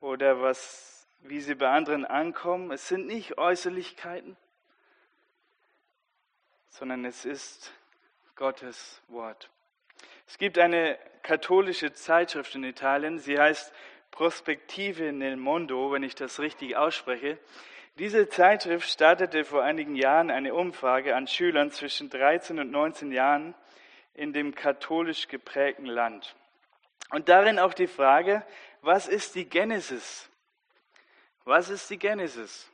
[0.00, 2.70] oder was, wie sie bei anderen ankommen.
[2.70, 4.36] Es sind nicht Äußerlichkeiten,
[6.68, 7.72] sondern es ist
[8.34, 9.50] Gottes Wort.
[10.26, 13.72] Es gibt eine katholische Zeitschrift in Italien, sie heißt
[14.10, 17.38] Prospettive nel Mondo, wenn ich das richtig ausspreche.
[17.98, 23.54] Diese Zeitschrift startete vor einigen Jahren eine Umfrage an Schülern zwischen 13 und 19 Jahren
[24.14, 26.34] in dem katholisch geprägten Land.
[27.10, 28.44] Und darin auch die Frage,
[28.82, 30.28] was ist die Genesis?
[31.44, 32.70] Was ist die Genesis?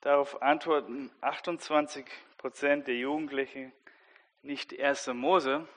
[0.00, 2.04] Darauf antworten 28
[2.40, 3.70] Prozent der Jugendlichen
[4.40, 5.08] nicht 1.
[5.08, 5.68] Mose,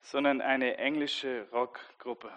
[0.00, 2.32] sondern eine englische Rockgruppe.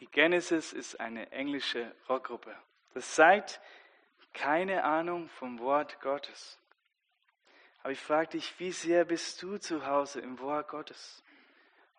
[0.00, 2.52] Die Genesis ist eine englische Rockgruppe.
[2.94, 3.60] Das zeigt
[4.34, 6.58] keine Ahnung vom Wort Gottes.
[7.84, 11.22] Aber ich frage dich, wie sehr bist du zu Hause im Wort Gottes?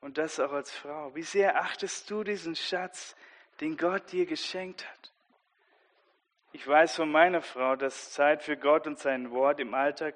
[0.02, 1.16] Und das auch als Frau.
[1.16, 3.16] Wie sehr achtest du diesen Schatz,
[3.62, 5.14] den Gott dir geschenkt hat?
[6.52, 10.16] Ich weiß von meiner Frau, dass Zeit für Gott und sein Wort im Alltag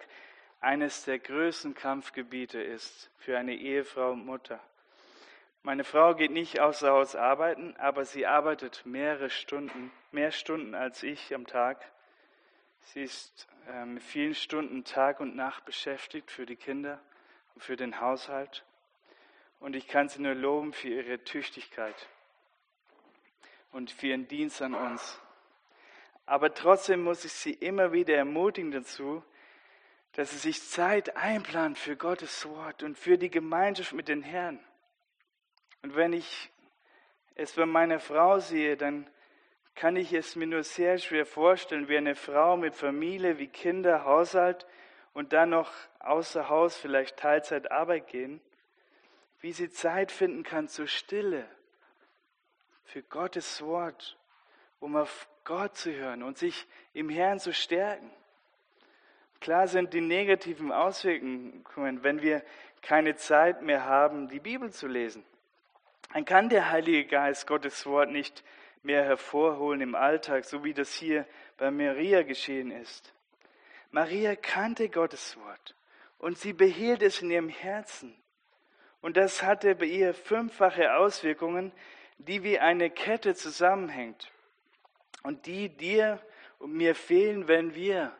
[0.61, 4.59] eines der größten Kampfgebiete ist für eine Ehefrau und Mutter.
[5.61, 11.03] Meine Frau geht nicht außer Haus arbeiten, aber sie arbeitet mehrere Stunden, mehr Stunden als
[11.03, 11.85] ich am Tag.
[12.81, 16.99] Sie ist äh, mit vielen Stunden Tag und Nacht beschäftigt für die Kinder
[17.53, 18.65] und für den Haushalt.
[19.59, 22.09] Und ich kann sie nur loben für ihre Tüchtigkeit
[23.71, 25.21] und für ihren Dienst an uns.
[26.25, 29.23] Aber trotzdem muss ich sie immer wieder ermutigen dazu,
[30.13, 34.59] dass sie sich Zeit einplant für Gottes Wort und für die Gemeinschaft mit den Herrn.
[35.81, 36.51] Und wenn ich
[37.35, 39.09] es bei meiner Frau sehe, dann
[39.75, 44.05] kann ich es mir nur sehr schwer vorstellen, wie eine Frau mit Familie, wie Kinder,
[44.05, 44.67] Haushalt
[45.13, 48.39] und dann noch außer Haus vielleicht Teilzeit Arbeit gehen,
[49.41, 51.47] wie sie Zeit finden kann zur Stille
[52.83, 54.17] für Gottes Wort
[54.83, 58.11] um auf Gott zu hören und sich im Herrn zu stärken.
[59.39, 62.43] Klar sind die negativen Auswirkungen, wenn wir
[62.81, 65.23] keine Zeit mehr haben, die Bibel zu lesen.
[66.13, 68.43] Dann kann der Heilige Geist Gottes Wort nicht
[68.83, 73.13] mehr hervorholen im Alltag, so wie das hier bei Maria geschehen ist.
[73.89, 75.75] Maria kannte Gottes Wort
[76.17, 78.13] und sie behielt es in ihrem Herzen.
[78.99, 81.71] Und das hatte bei ihr fünffache Auswirkungen,
[82.17, 84.32] die wie eine Kette zusammenhängt
[85.23, 86.19] und die dir
[86.59, 88.11] und mir fehlen, wenn wir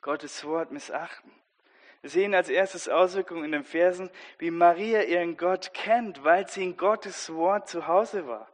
[0.00, 1.30] Gottes Wort missachten.
[2.00, 6.64] Wir sehen als erstes Auswirkungen in den Versen, wie Maria ihren Gott kennt, weil sie
[6.64, 8.48] in Gottes Wort zu Hause war.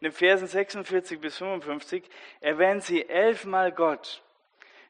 [0.00, 2.04] In den Versen 46 bis 55
[2.40, 4.22] erwähnt sie elfmal Gott.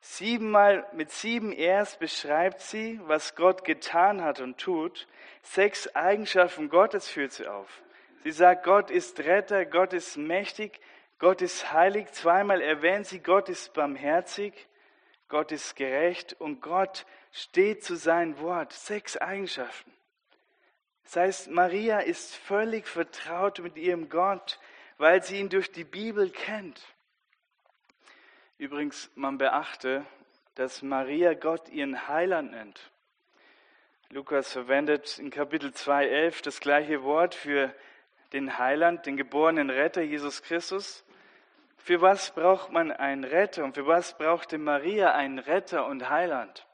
[0.03, 5.07] Siebenmal mit sieben erst beschreibt sie, was Gott getan hat und tut.
[5.43, 7.83] Sechs Eigenschaften Gottes führt sie auf.
[8.25, 10.81] Sie sagt, Gott ist Retter, Gott ist mächtig,
[11.23, 12.13] Gott ist heilig.
[12.13, 14.53] Zweimal erwähnt sie, Gott ist barmherzig,
[15.29, 18.75] Gott ist gerecht und Gott steht zu seinem Wort.
[18.75, 19.91] Sechs Eigenschaften.
[21.05, 24.59] Das heißt, Maria ist völlig vertraut mit ihrem Gott
[25.03, 26.81] weil sie ihn durch die Bibel kennt.
[28.57, 30.07] Übrigens, man beachte,
[30.55, 32.93] dass Maria Gott ihren Heiland nennt.
[34.11, 37.75] Lukas verwendet in Kapitel 2.11 das gleiche Wort für
[38.33, 41.05] den Heiland, den geborenen Retter Jesus Christus.
[41.83, 46.65] Für was braucht man einen Retter und für was brauchte Maria einen Retter und Heiland?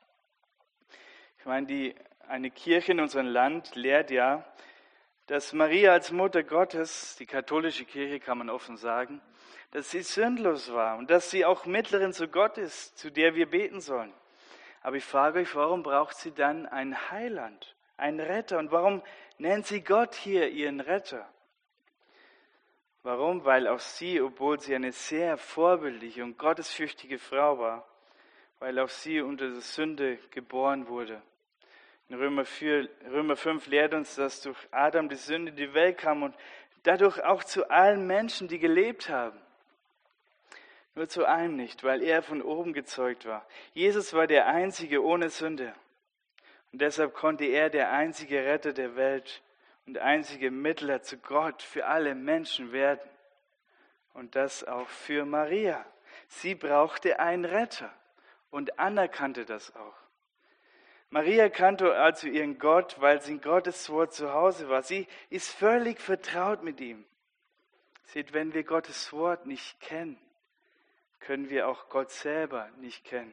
[1.38, 1.94] Ich meine, die,
[2.28, 4.44] eine Kirche in unserem Land lehrt ja,
[5.26, 9.22] dass Maria als Mutter Gottes, die katholische Kirche kann man offen sagen,
[9.70, 13.48] dass sie sündlos war und dass sie auch Mittlerin zu Gott ist, zu der wir
[13.48, 14.12] beten sollen.
[14.82, 18.58] Aber ich frage euch, warum braucht sie dann ein Heiland, einen Retter?
[18.58, 19.02] Und warum
[19.38, 21.26] nennt sie Gott hier ihren Retter?
[23.02, 23.44] Warum?
[23.44, 27.86] Weil auch sie, obwohl sie eine sehr vorbildliche und gottesfürchtige Frau war,
[28.58, 31.22] weil auch sie unter der Sünde geboren wurde.
[32.08, 35.98] In Römer, 4, Römer 5 lehrt uns, dass durch Adam die Sünde in die Welt
[35.98, 36.34] kam und
[36.82, 39.38] dadurch auch zu allen Menschen, die gelebt haben.
[40.94, 43.46] Nur zu einem nicht, weil er von oben gezeugt war.
[43.72, 45.74] Jesus war der Einzige ohne Sünde.
[46.72, 49.42] Und deshalb konnte er der einzige Retter der Welt
[49.88, 53.08] und einzige Mittler zu Gott für alle Menschen werden.
[54.12, 55.82] Und das auch für Maria.
[56.26, 57.90] Sie brauchte einen Retter
[58.50, 59.96] und anerkannte das auch.
[61.08, 64.82] Maria kannte also ihren Gott, weil sie in Gottes Wort zu Hause war.
[64.82, 67.06] Sie ist völlig vertraut mit ihm.
[68.04, 70.20] Seht, wenn wir Gottes Wort nicht kennen,
[71.18, 73.32] können wir auch Gott selber nicht kennen.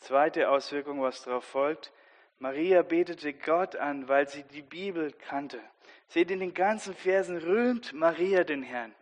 [0.00, 1.94] Zweite Auswirkung, was darauf folgt,
[2.38, 5.60] Maria betete Gott an, weil sie die Bibel kannte.
[6.08, 8.94] Seht, in den ganzen Versen rühmt Maria den Herrn.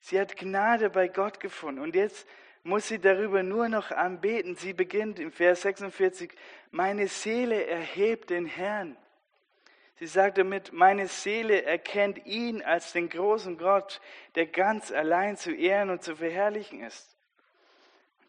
[0.00, 1.80] Sie hat Gnade bei Gott gefunden.
[1.80, 2.26] Und jetzt
[2.62, 4.56] muss sie darüber nur noch anbeten.
[4.56, 6.32] Sie beginnt im Vers 46,
[6.70, 8.96] meine Seele erhebt den Herrn.
[9.98, 14.00] Sie sagt damit, meine Seele erkennt ihn als den großen Gott,
[14.34, 17.15] der ganz allein zu ehren und zu verherrlichen ist.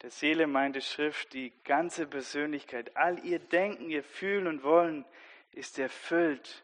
[0.02, 5.06] Der Seele meinte Schrift die ganze Persönlichkeit, all ihr Denken, ihr Fühlen und Wollen
[5.54, 6.64] ist erfüllt,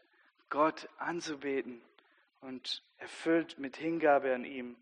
[0.50, 1.82] Gott anzubeten
[2.40, 4.76] und erfüllt mit Hingabe an ihm.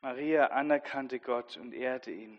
[0.00, 2.38] Maria anerkannte Gott und ehrte ihn.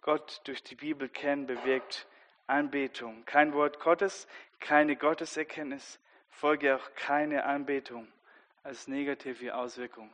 [0.00, 2.08] Gott durch die Bibel kennen bewirkt
[2.46, 3.24] Anbetung.
[3.24, 4.26] Kein Wort Gottes,
[4.60, 8.08] keine Gotteserkenntnis, folge auch keine Anbetung
[8.62, 10.10] als negative Auswirkung.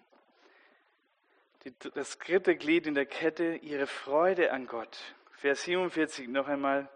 [1.64, 4.98] Die, das dritte Glied in der Kette, ihre Freude an Gott.
[5.32, 6.88] Vers 47 noch einmal.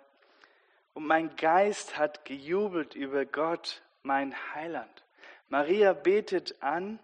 [0.95, 5.05] Und mein Geist hat gejubelt über Gott, mein Heiland.
[5.51, 6.99] Maria betet an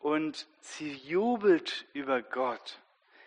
[0.00, 2.80] und sie jubelt über Gott.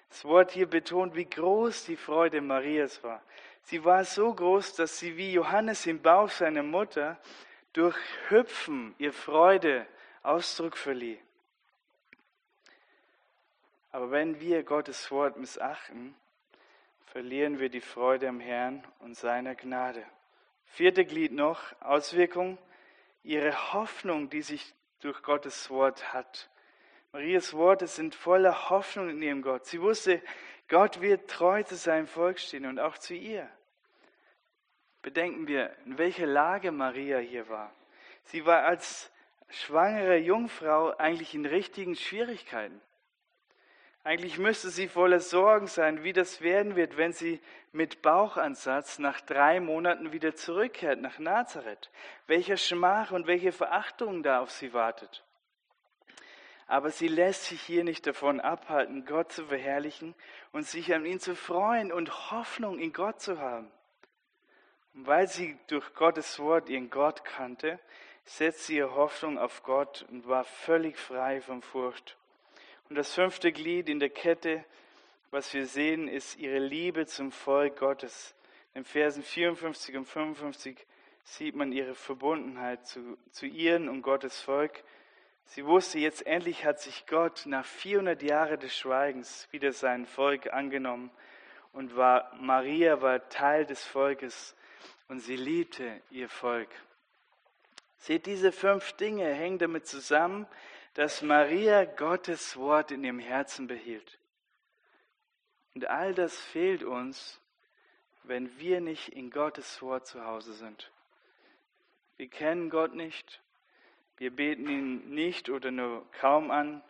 [0.10, 3.24] Das Wort hier betont, wie groß die Freude Marias war.
[3.64, 7.18] Sie war so groß, dass sie wie Johannes im Bauch seiner Mutter
[7.74, 7.98] durch
[8.30, 9.88] Hüpfen ihr Freude
[10.22, 11.18] Ausdruck verlieh.
[13.96, 16.16] Aber wenn wir Gottes Wort missachten,
[17.06, 20.06] verlieren wir die Freude am Herrn und seiner Gnade.
[20.66, 22.58] Vierte Glied noch, Auswirkung,
[23.24, 26.50] ihre Hoffnung, die sich durch Gottes Wort hat.
[27.14, 29.66] Marias Worte sind voller Hoffnung in ihrem Gott.
[29.66, 30.22] Sie wusste,
[30.68, 33.50] Gott wird treu zu seinem Volk stehen und auch zu ihr.
[35.04, 37.74] Bedenken wir, in welcher Lage Maria hier war.
[38.24, 39.10] Sie war als
[39.48, 42.82] schwangere Jungfrau eigentlich in richtigen Schwierigkeiten.
[44.06, 47.42] Eigentlich müsste sie voller Sorgen sein, wie das werden wird, wenn sie
[47.72, 51.90] mit Bauchansatz nach drei Monaten wieder zurückkehrt nach Nazareth.
[52.28, 55.24] Welcher Schmach und welche Verachtung da auf sie wartet.
[56.68, 60.14] Aber sie lässt sich hier nicht davon abhalten, Gott zu verherrlichen
[60.52, 63.72] und sich an ihn zu freuen und Hoffnung in Gott zu haben.
[64.94, 67.80] Und weil sie durch Gottes Wort ihren Gott kannte,
[68.24, 72.16] setzte sie ihre Hoffnung auf Gott und war völlig frei von Furcht.
[72.90, 74.64] Und das fünfte Glied in der Kette,
[75.32, 78.36] was wir sehen, ist ihre Liebe zum Volk Gottes.
[78.76, 80.86] In Versen 54 und 55
[81.24, 84.84] sieht man ihre Verbundenheit zu, zu ihren und Gottes Volk.
[85.46, 90.54] Sie wusste, jetzt endlich hat sich Gott nach 400 Jahren des Schweigens wieder sein Volk
[90.54, 91.10] angenommen
[91.74, 94.56] und war, Maria war Teil des Volkes
[95.08, 96.70] und sie liebte ihr Volk.
[97.98, 100.46] Seht, diese fünf Dinge hängen damit zusammen,
[100.96, 104.18] dass Maria Gottes Wort in ihrem Herzen behielt.
[105.76, 107.40] Und all das fehlt uns,
[108.24, 110.92] wenn wir nicht in Gottes Wort zu Hause sind.
[112.16, 113.42] Wir kennen Gott nicht,
[114.18, 116.82] wir beten ihn nicht oder nur kaum an,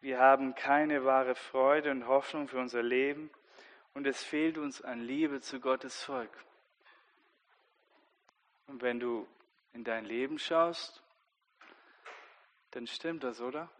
[0.00, 3.30] wir haben keine wahre Freude und Hoffnung für unser Leben
[3.94, 6.36] und es fehlt uns an Liebe zu Gottes Volk.
[8.66, 9.28] Und wenn du
[9.72, 11.00] in dein Leben schaust,
[12.76, 13.70] dann stimmt das, oder?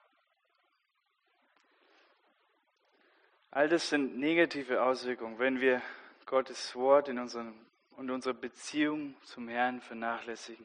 [3.51, 5.83] All das sind negative Auswirkungen, wenn wir
[6.25, 7.55] Gottes Wort in unseren,
[7.97, 10.65] und unsere Beziehung zum Herrn vernachlässigen.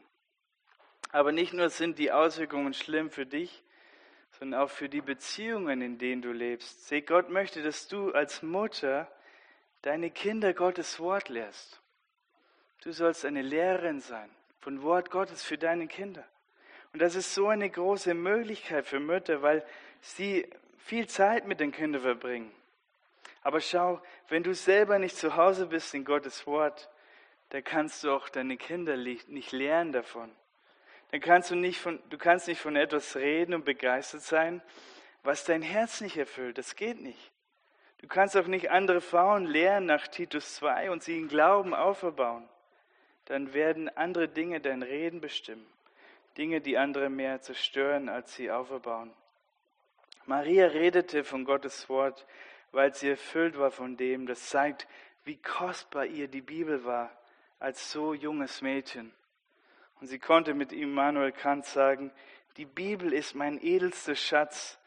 [1.11, 3.63] Aber nicht nur sind die Auswirkungen schlimm für dich,
[4.39, 6.87] sondern auch für die Beziehungen, in denen du lebst.
[6.87, 9.11] Seh, Gott möchte, dass du als Mutter
[9.81, 11.81] deine Kinder Gottes Wort lehrst.
[12.79, 14.29] Du sollst eine Lehrerin sein
[14.61, 16.25] von Wort Gottes für deine Kinder.
[16.93, 19.65] Und das ist so eine große Möglichkeit für Mütter, weil
[20.01, 22.51] sie viel Zeit mit den Kindern verbringen.
[23.43, 26.89] Aber schau, wenn du selber nicht zu Hause bist in Gottes Wort,
[27.49, 30.31] dann kannst du auch deine Kinder nicht lernen davon
[31.11, 34.61] dann kannst du nicht von, du kannst nicht von etwas reden und begeistert sein,
[35.23, 36.57] was dein Herz nicht erfüllt.
[36.57, 37.31] Das geht nicht.
[37.97, 42.47] Du kannst auch nicht andere Frauen lehren nach Titus 2 und sie in Glauben auferbauen.
[43.25, 45.67] Dann werden andere Dinge dein Reden bestimmen.
[46.41, 49.13] Dinge, die andere mehr zerstören, als sie auferbauen.
[50.25, 52.25] Maria redete von Gottes Wort,
[52.71, 54.25] weil sie erfüllt war von dem.
[54.25, 54.87] Das zeigt,
[55.23, 57.15] wie kostbar ihr die Bibel war
[57.59, 59.13] als so junges Mädchen.
[59.99, 62.11] Und sie konnte mit Immanuel Kant sagen,
[62.57, 64.79] die Bibel ist mein edelster Schatz,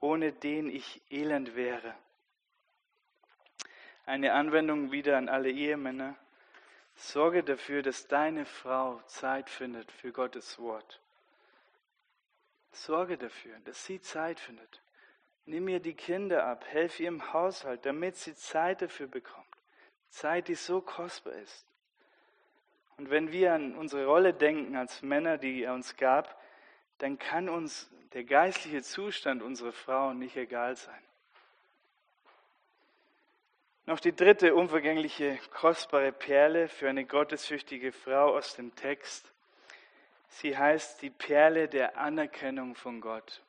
[0.00, 1.94] ohne den ich elend wäre.
[4.06, 6.16] Eine Anwendung wieder an alle Ehemänner.
[6.94, 11.01] Sorge dafür, dass deine Frau Zeit findet für Gottes Wort.
[12.72, 14.82] Sorge dafür, dass sie Zeit findet.
[15.44, 19.46] Nimm ihr die Kinder ab, helf ihr im Haushalt, damit sie Zeit dafür bekommt.
[20.08, 21.66] Zeit, die so kostbar ist.
[22.96, 26.40] Und wenn wir an unsere Rolle denken als Männer, die er uns gab,
[26.98, 31.02] dann kann uns der geistliche Zustand unserer Frauen nicht egal sein.
[33.86, 39.31] Noch die dritte unvergängliche, kostbare Perle für eine gottesfürchtige Frau aus dem Text.
[40.32, 43.42] Sie heißt die Perle der Anerkennung von Gott.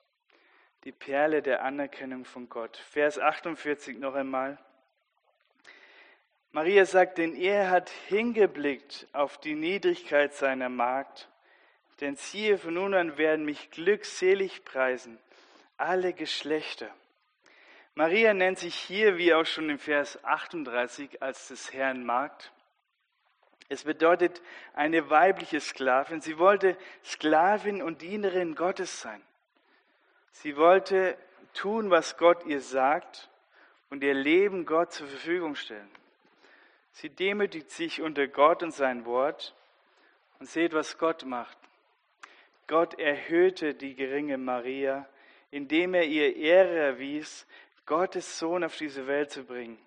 [0.86, 2.78] Die Perle der Anerkennung von Gott.
[2.78, 4.58] Vers 48 noch einmal.
[6.52, 11.30] Maria sagt, denn er hat hingeblickt auf die Niedrigkeit seiner Magd,
[12.00, 15.20] denn siehe, von nun an werden mich glückselig preisen
[15.84, 16.90] alle Geschlechter.
[17.94, 22.53] Maria nennt sich hier, wie auch schon im Vers 38, als des Herrn Magd.
[23.74, 24.40] Es bedeutet
[24.76, 26.22] eine weibliche Sklavin.
[26.22, 29.20] Sie wollte Sklavin und Dienerin Gottes sein.
[30.32, 31.18] Sie wollte
[31.56, 33.32] tun, was Gott ihr sagt
[33.90, 35.90] und ihr Leben Gott zur Verfügung stellen.
[36.92, 39.56] Sie demütigt sich unter Gott und sein Wort
[40.40, 41.58] und seht, was Gott macht.
[42.68, 45.08] Gott erhöhte die geringe Maria,
[45.50, 47.48] indem er ihr Ehre erwies,
[47.88, 49.80] Gottes Sohn auf diese Welt zu bringen.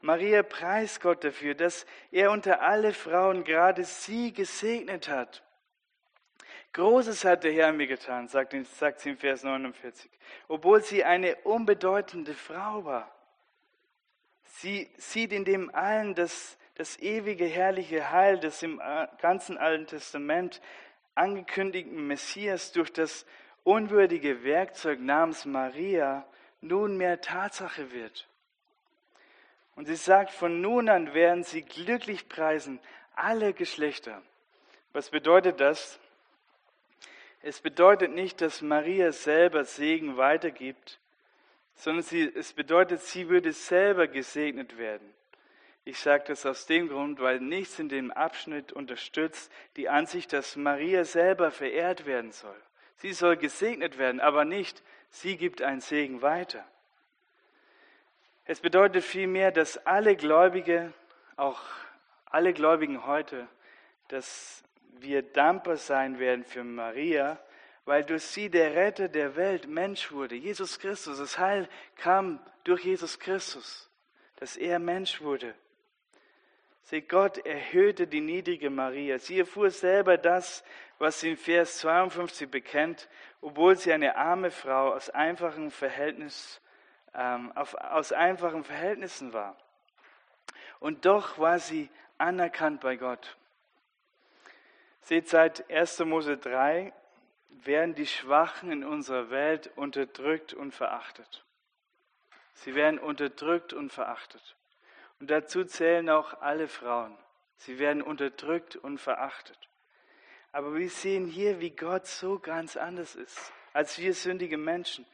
[0.00, 5.42] Maria preist Gott dafür, dass er unter alle Frauen gerade sie gesegnet hat.
[6.72, 10.10] Großes hat der Herr mir getan, sagt, sie im Vers 49,
[10.46, 13.12] obwohl sie eine unbedeutende Frau war.
[14.44, 18.80] Sie sieht in dem allen das, das ewige, herrliche Heil des im
[19.20, 20.60] ganzen Alten Testament
[21.14, 23.26] angekündigten Messias durch das
[23.64, 26.26] unwürdige Werkzeug namens Maria
[26.60, 28.28] nunmehr Tatsache wird.
[29.78, 32.80] Und sie sagt, von nun an werden sie glücklich preisen,
[33.14, 34.20] alle Geschlechter.
[34.92, 36.00] Was bedeutet das?
[37.42, 40.98] Es bedeutet nicht, dass Maria selber Segen weitergibt,
[41.76, 45.14] sondern sie, es bedeutet, sie würde selber gesegnet werden.
[45.84, 50.56] Ich sage das aus dem Grund, weil nichts in dem Abschnitt unterstützt die Ansicht, dass
[50.56, 52.60] Maria selber verehrt werden soll.
[52.96, 56.66] Sie soll gesegnet werden, aber nicht Sie gibt einen Segen weiter.
[58.50, 60.94] Es bedeutet vielmehr, dass alle Gläubige,
[61.36, 61.60] auch
[62.24, 63.46] alle Gläubigen heute,
[64.08, 64.64] dass
[65.00, 67.38] wir dankbar sein werden für Maria,
[67.84, 70.34] weil durch sie der Retter der Welt Mensch wurde.
[70.34, 73.90] Jesus Christus, das Heil kam durch Jesus Christus,
[74.36, 75.54] dass er Mensch wurde.
[76.84, 79.18] Seht, Gott erhöhte die niedrige Maria.
[79.18, 80.64] Sie erfuhr selber das,
[80.98, 83.10] was sie in Vers 52 bekennt,
[83.42, 86.62] obwohl sie eine arme Frau aus einfachen, Verhältnis,
[87.18, 89.56] ähm, auf, aus einfachen Verhältnissen war.
[90.80, 93.36] Und doch war sie anerkannt bei Gott.
[95.02, 95.98] Seht, seit 1.
[96.00, 96.92] Mose 3
[97.50, 101.44] werden die Schwachen in unserer Welt unterdrückt und verachtet.
[102.54, 104.56] Sie werden unterdrückt und verachtet.
[105.20, 107.16] Und dazu zählen auch alle Frauen.
[107.56, 109.58] Sie werden unterdrückt und verachtet.
[110.52, 115.06] Aber wir sehen hier, wie Gott so ganz anders ist als wir sündige Menschen.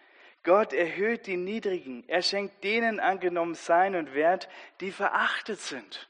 [0.44, 2.04] Gott erhöht die Niedrigen.
[2.06, 4.48] Er schenkt denen angenommen Sein und Wert,
[4.80, 6.08] die verachtet sind.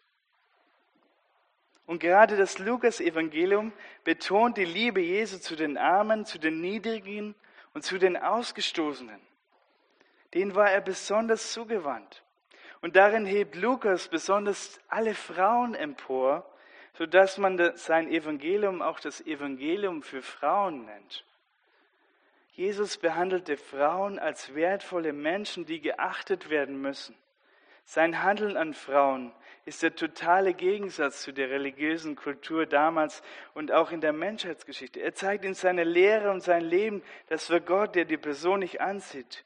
[1.87, 3.73] Und gerade das Lukas-Evangelium
[4.03, 7.35] betont die Liebe Jesu zu den Armen, zu den Niedrigen
[7.75, 9.21] und zu den Ausgestoßenen.
[10.33, 12.25] Denen war er besonders zugewandt.
[12.81, 16.45] Und darin hebt Lukas besonders alle Frauen empor,
[16.95, 21.25] sodass man sein Evangelium auch das Evangelium für Frauen nennt.
[22.55, 27.17] Jesus behandelte Frauen als wertvolle Menschen, die geachtet werden müssen.
[27.85, 29.33] Sein Handeln an Frauen
[29.65, 33.23] ist der totale Gegensatz zu der religiösen Kultur damals
[33.55, 35.01] und auch in der Menschheitsgeschichte.
[35.01, 38.81] Er zeigt in seiner Lehre und sein Leben, dass für Gott, der die Person nicht
[38.81, 39.45] ansieht,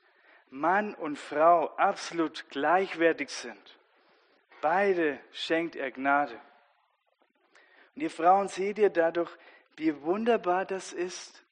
[0.51, 3.79] Mann und Frau absolut gleichwertig sind.
[4.61, 6.39] Beide schenkt er Gnade.
[7.97, 9.31] Und ihr Frauen seht ihr dadurch,
[9.77, 11.43] wie wunderbar das ist,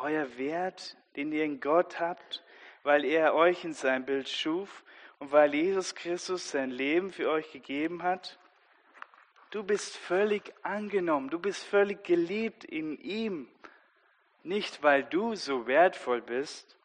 [0.00, 2.44] euer Wert, den ihr in Gott habt,
[2.82, 4.84] weil er euch in sein Bild schuf
[5.18, 8.38] und weil Jesus Christus sein Leben für euch gegeben hat.
[9.50, 13.48] Du bist völlig angenommen, du bist völlig geliebt in ihm.
[14.42, 16.78] Nicht, weil du so wertvoll bist,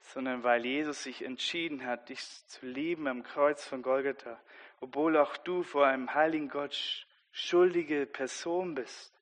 [0.00, 4.38] sondern weil Jesus sich entschieden hat, dich zu lieben am Kreuz von Golgatha,
[4.80, 9.17] obwohl auch du vor einem heiligen Gott schuldige Person bist.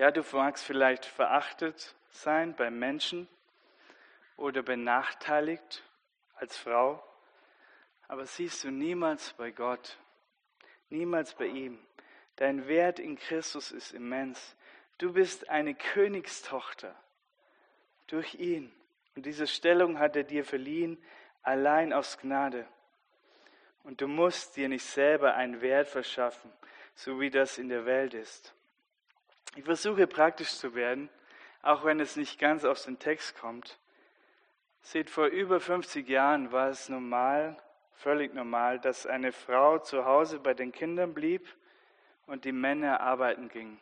[0.00, 3.28] Ja, du magst vielleicht verachtet sein bei Menschen
[4.38, 5.84] oder benachteiligt
[6.36, 7.04] als Frau,
[8.08, 9.98] aber siehst du niemals bei Gott,
[10.88, 11.78] niemals bei ihm.
[12.36, 14.56] Dein Wert in Christus ist immens.
[14.96, 16.96] Du bist eine Königstochter
[18.06, 18.72] durch ihn.
[19.16, 20.96] Und diese Stellung hat er dir verliehen,
[21.42, 22.66] allein aus Gnade.
[23.84, 26.50] Und du musst dir nicht selber einen Wert verschaffen,
[26.94, 28.54] so wie das in der Welt ist.
[29.56, 31.08] Ich versuche praktisch zu werden,
[31.62, 33.78] auch wenn es nicht ganz aus dem Text kommt.
[34.82, 37.56] Seht, vor über 50 Jahren war es normal,
[37.94, 41.46] völlig normal, dass eine Frau zu Hause bei den Kindern blieb
[42.26, 43.78] und die Männer arbeiten gingen.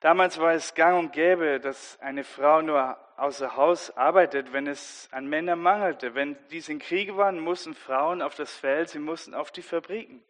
[0.00, 5.08] Damals war es gang und gäbe, dass eine Frau nur außer Haus arbeitet, wenn es
[5.12, 6.14] an Männern mangelte.
[6.14, 10.22] Wenn diese in Kriege waren, mussten Frauen auf das Feld, sie mussten auf die Fabriken,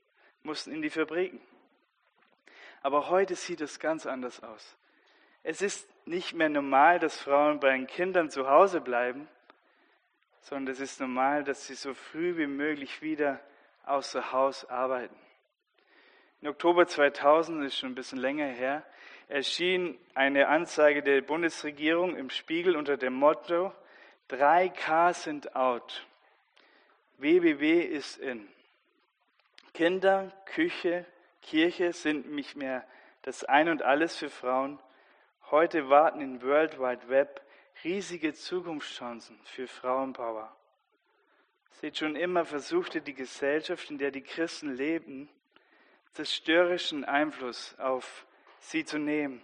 [0.43, 1.41] mussten in die Fabriken.
[2.85, 4.77] Aber heute sieht es ganz anders aus.
[5.43, 9.27] Es ist nicht mehr normal, dass Frauen bei den Kindern zu Hause bleiben,
[10.43, 13.41] sondern es ist normal, dass sie so früh wie möglich wieder
[13.87, 15.17] außer Haus arbeiten.
[16.43, 18.85] In Oktober 2000, ist schon ein bisschen länger her,
[19.29, 23.73] erschien eine Anzeige der Bundesregierung im Spiegel unter dem Motto
[24.29, 26.07] 3K sind out.
[27.17, 28.47] WWW ist in.
[29.73, 31.07] Kinder, Küche,
[31.45, 32.87] Kirche sind nicht mehr
[33.23, 34.81] das Ein und Alles für Frauen.
[35.51, 37.43] Heute warten im World Wide Web
[37.85, 40.57] riesige Zukunftschancen für Frauenpower.
[41.73, 45.29] Seht schon immer versuchte die Gesellschaft, in der die Christen leben,
[46.13, 48.27] zerstörerischen Einfluss auf
[48.61, 49.43] sie zu nehmen.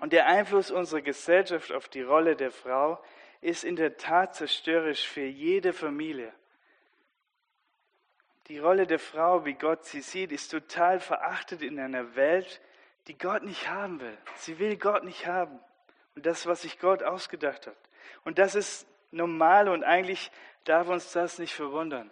[0.00, 3.00] Und der Einfluss unserer Gesellschaft auf die Rolle der Frau
[3.40, 6.32] ist in der Tat zerstörerisch für jede Familie.
[8.48, 12.60] Die Rolle der Frau, wie Gott sie sieht, ist total verachtet in einer Welt,
[13.08, 14.16] die Gott nicht haben will.
[14.36, 15.58] Sie will Gott nicht haben.
[16.14, 17.76] Und das, was sich Gott ausgedacht hat.
[18.24, 20.30] Und das ist normal und eigentlich
[20.64, 22.10] darf uns das nicht verwundern.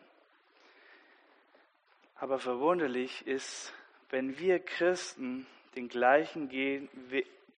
[2.17, 3.73] Aber verwunderlich ist,
[4.11, 6.89] wenn wir Christen den gleichen, gehen,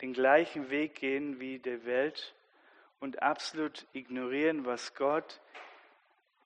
[0.03, 2.35] den gleichen Weg gehen wie der Welt
[3.01, 5.41] und absolut ignorieren, was Gott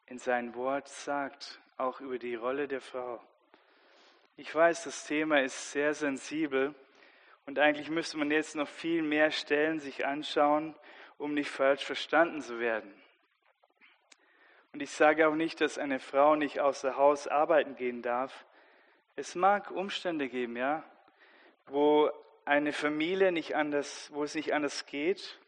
[0.06, 3.20] in sein Wort sagt auch über die Rolle der Frau.
[4.36, 6.74] Ich weiß, das Thema ist sehr sensibel
[7.46, 10.74] Und eigentlich müsste man jetzt noch viel mehr Stellen sich anschauen,
[11.18, 12.92] um nicht falsch verstanden zu werden.
[14.72, 18.44] Und ich sage auch nicht, dass eine Frau nicht außer Haus arbeiten gehen darf.
[19.16, 20.84] Es mag Umstände geben, ja,
[21.66, 22.10] wo
[22.44, 25.40] eine Familie nicht anders, wo es nicht anders geht,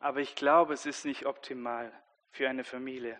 [0.00, 1.92] aber ich glaube, es ist nicht optimal
[2.30, 3.18] für eine Familie.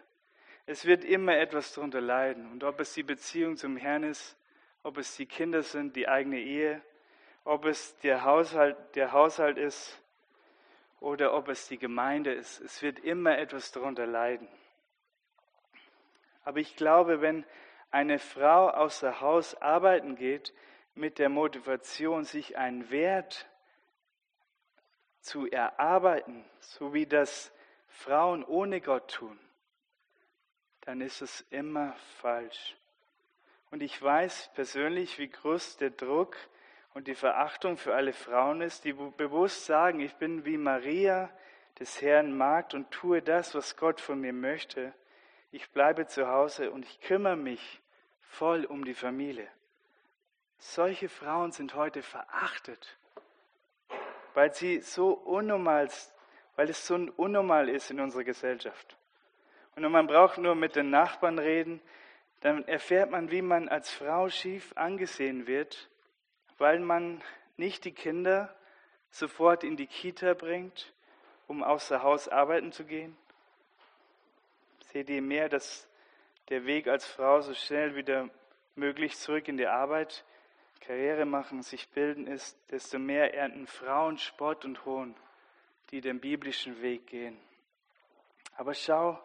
[0.66, 2.50] Es wird immer etwas darunter leiden.
[2.50, 4.36] Und ob es die Beziehung zum Herrn ist,
[4.82, 6.82] ob es die Kinder sind, die eigene Ehe,
[7.44, 10.02] ob es der Haushalt, der Haushalt ist
[10.98, 14.48] oder ob es die Gemeinde ist, es wird immer etwas darunter leiden.
[16.44, 17.44] Aber ich glaube, wenn
[17.90, 20.52] eine Frau außer Haus arbeiten geht
[20.94, 23.48] mit der Motivation, sich einen Wert
[25.20, 27.52] zu erarbeiten, so wie das
[27.88, 29.38] Frauen ohne Gott tun,
[30.86, 32.76] dann ist es immer falsch.
[33.70, 36.36] Und ich weiß persönlich, wie groß der Druck
[36.94, 41.30] und die Verachtung für alle Frauen ist, die bewusst sagen, ich bin wie Maria
[41.78, 44.94] des Herrn Magd und tue das, was Gott von mir möchte
[45.56, 47.80] ich bleibe zu Hause und ich kümmere mich
[48.20, 49.48] voll um die Familie.
[50.58, 52.98] Solche Frauen sind heute verachtet,
[54.34, 55.88] weil sie so unnormal,
[56.56, 58.96] weil es so unnormal ist in unserer Gesellschaft.
[59.76, 61.80] Und man braucht nur mit den Nachbarn reden,
[62.40, 65.88] dann erfährt man, wie man als Frau schief angesehen wird,
[66.58, 67.22] weil man
[67.56, 68.54] nicht die Kinder
[69.10, 70.92] sofort in die Kita bringt,
[71.46, 73.16] um außer Haus arbeiten zu gehen,
[74.92, 75.86] Seht ihr mehr, dass
[76.48, 78.30] der Weg als Frau so schnell wieder
[78.76, 80.24] möglich zurück in die Arbeit,
[80.80, 85.14] Karriere machen, sich bilden ist, desto mehr ernten Frauen Spott und Hohn,
[85.90, 87.38] die den biblischen Weg gehen.
[88.56, 89.20] Aber schau,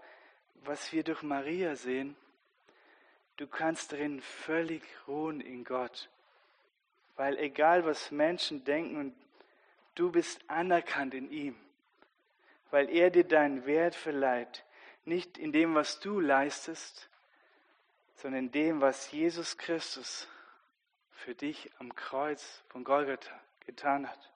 [0.62, 2.16] was wir durch Maria sehen.
[3.38, 6.09] Du kannst darin völlig ruhen in Gott.
[7.16, 9.16] Weil egal was Menschen denken,
[9.95, 11.55] du bist anerkannt in ihm.
[12.70, 14.64] Weil er dir deinen Wert verleiht,
[15.03, 17.09] nicht in dem, was du leistest,
[18.16, 20.28] sondern in dem, was Jesus Christus
[21.12, 24.32] für dich am Kreuz von Golgatha getan hat.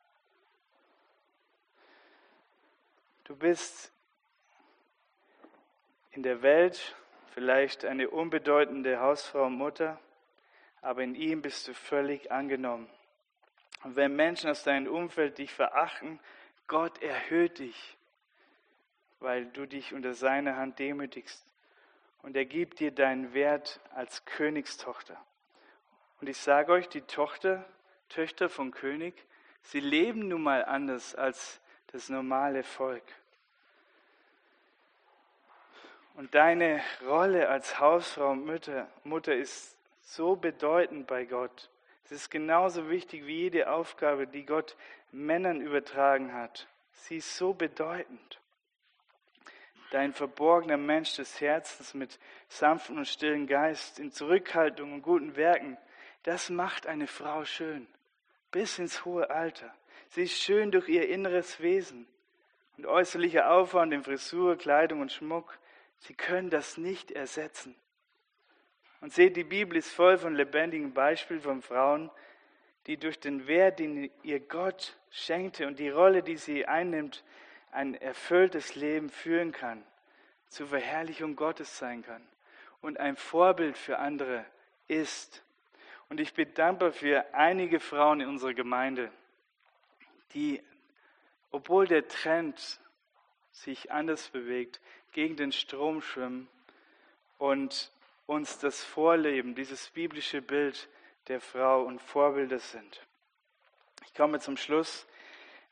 [3.26, 3.92] Du bist
[6.16, 6.96] in der Welt
[7.34, 10.00] vielleicht eine unbedeutende Hausfrau und Mutter,
[10.82, 12.90] aber in ihm bist du völlig angenommen.
[13.84, 16.20] Und wenn Menschen aus deinem Umfeld dich verachten,
[16.68, 17.96] Gott erhöht dich
[19.20, 21.46] weil du dich unter seine Hand demütigst.
[22.22, 25.18] Und er gibt dir deinen Wert als Königstochter.
[26.22, 27.66] Und ich sage euch, die Tochter,
[28.10, 29.14] Töchter vom König,
[29.62, 33.04] sie leben nun mal anders als das normale Volk.
[36.16, 41.70] Und deine Rolle als Hausfrau und Mutter, Mutter ist so bedeutend bei Gott.
[42.06, 44.76] Es ist genauso wichtig wie jede Aufgabe, die Gott
[45.12, 46.68] Männern übertragen hat.
[46.92, 48.40] Sie ist so bedeutend
[49.96, 55.78] dein verborgener Mensch des Herzens mit sanftem und stillen Geist, in Zurückhaltung und guten Werken,
[56.24, 57.88] das macht eine Frau schön,
[58.52, 59.74] bis ins hohe Alter.
[60.10, 62.08] Sie ist schön durch ihr inneres Wesen
[62.78, 65.58] und äußerlicher Aufwand in Frisur, Kleidung und Schmuck.
[66.00, 67.76] Sie können das nicht ersetzen.
[69.02, 72.10] Und seht, die Bibel ist voll von lebendigen Beispielen von Frauen,
[72.88, 77.24] die durch den Wert, den ihr Gott schenkte und die Rolle, die sie einnimmt,
[77.72, 79.84] ein erfülltes Leben führen kann,
[80.48, 82.26] zur Verherrlichung Gottes sein kann
[82.82, 84.46] und ein Vorbild für andere
[84.88, 85.44] ist.
[86.10, 89.12] Und ich bin dankbar für einige Frauen in unserer Gemeinde,
[90.34, 90.62] die,
[91.52, 92.80] obwohl der Trend
[93.56, 94.82] sich anders bewegt,
[95.14, 96.48] gegen den Strom schwimmen
[97.38, 97.92] und
[98.26, 100.90] uns das Vorleben, dieses biblische Bild
[101.28, 103.02] der Frau und Vorbilder sind.
[104.06, 105.08] Ich komme zum Schluss.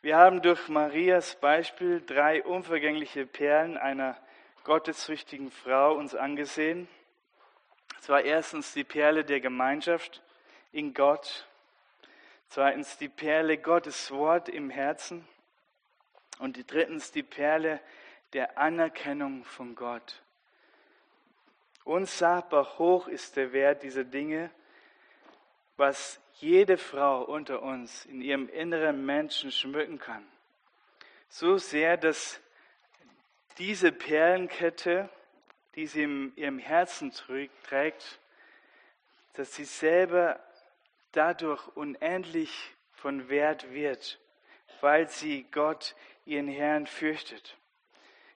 [0.02, 4.18] Wir haben durch Marias Beispiel drei unvergängliche Perlen einer
[4.64, 6.88] gottesfürchtigen Frau uns angesehen.
[8.00, 10.22] Es war erstens die Perle der Gemeinschaft
[10.72, 11.48] in Gott,
[12.50, 15.28] zweitens die Perle Gottes Wort im Herzen
[16.40, 17.80] und drittens die Perle
[18.34, 20.22] der Anerkennung von Gott.
[21.84, 24.50] Unsagbar hoch ist der Wert dieser Dinge,
[25.78, 30.26] was jede Frau unter uns in ihrem inneren Menschen schmücken kann.
[31.30, 32.40] So sehr, dass
[33.58, 35.10] diese Perlenkette,
[35.76, 38.20] die sie in ihrem Herzen trägt,
[39.34, 40.40] dass sie selber
[41.12, 44.20] dadurch unendlich von Wert wird,
[44.82, 45.96] weil sie Gott,
[46.26, 47.58] ihren Herrn, fürchtet.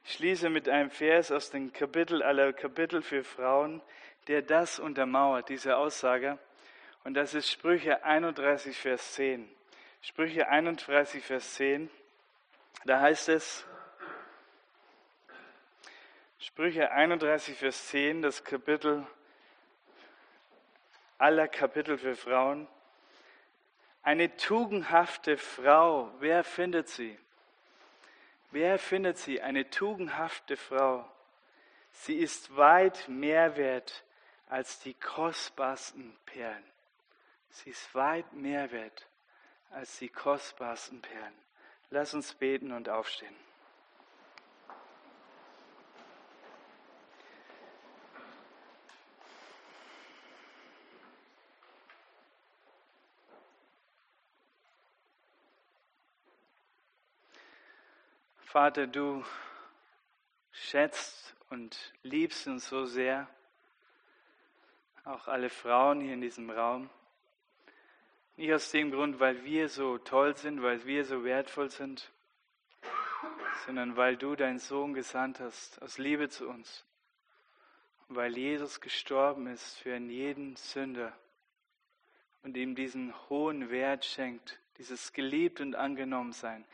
[0.03, 3.81] Ich schließe mit einem Vers aus dem Kapitel aller Kapitel für Frauen,
[4.27, 6.37] der das untermauert, diese Aussage.
[7.03, 9.49] Und das ist Sprüche 31, Vers 10.
[10.01, 11.89] Sprüche 31, Vers 10.
[12.85, 13.65] Da heißt es,
[16.39, 19.05] Sprüche 31, Vers 10, das Kapitel
[21.17, 22.67] aller Kapitel für Frauen.
[24.03, 27.17] Eine tugendhafte Frau, wer findet sie?
[28.51, 29.41] Wer findet sie?
[29.41, 31.09] Eine tugendhafte Frau.
[31.91, 34.03] Sie ist weit mehr wert
[34.47, 36.63] als die kostbarsten Perlen.
[37.49, 39.07] Sie ist weit mehr wert
[39.71, 41.33] als die kostbarsten Perlen.
[41.89, 43.35] Lass uns beten und aufstehen.
[58.59, 59.23] Vater, du
[60.51, 63.29] schätzt und liebst uns so sehr,
[65.05, 66.89] auch alle Frauen hier in diesem Raum.
[68.35, 72.11] Nicht aus dem Grund, weil wir so toll sind, weil wir so wertvoll sind,
[73.67, 76.83] sondern weil du deinen Sohn gesandt hast, aus Liebe zu uns.
[78.07, 81.15] weil Jesus gestorben ist für jeden Sünder
[82.41, 86.65] und ihm diesen hohen Wert schenkt, dieses geliebt und angenommen sein,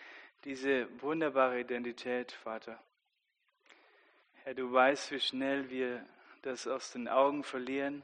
[0.43, 2.81] diese wunderbare Identität, Vater.
[4.43, 6.05] Herr, du weißt, wie schnell wir
[6.41, 8.03] das aus den Augen verlieren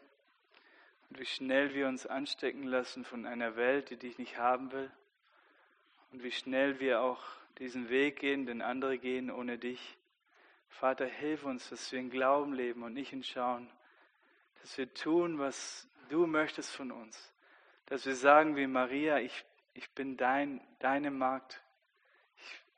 [1.09, 4.89] und wie schnell wir uns anstecken lassen von einer Welt, die dich nicht haben will
[6.11, 7.21] und wie schnell wir auch
[7.57, 9.97] diesen Weg gehen, den andere gehen ohne dich.
[10.69, 13.69] Vater, hilf uns, dass wir in Glauben leben und nicht in Schauen,
[14.61, 17.33] dass wir tun, was du möchtest von uns,
[17.87, 21.61] dass wir sagen wie Maria, ich, ich bin dein, deine Magd,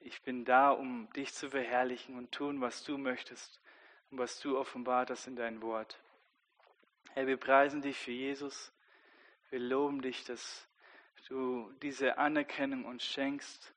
[0.02, 3.60] ich bin da, um dich zu verherrlichen und tun, was du möchtest
[4.10, 6.00] und was du offenbart hast in dein Wort.
[7.14, 8.72] Herr, wir preisen dich für Jesus.
[9.50, 10.68] Wir loben dich, dass
[11.28, 13.74] du diese Anerkennung uns schenkst,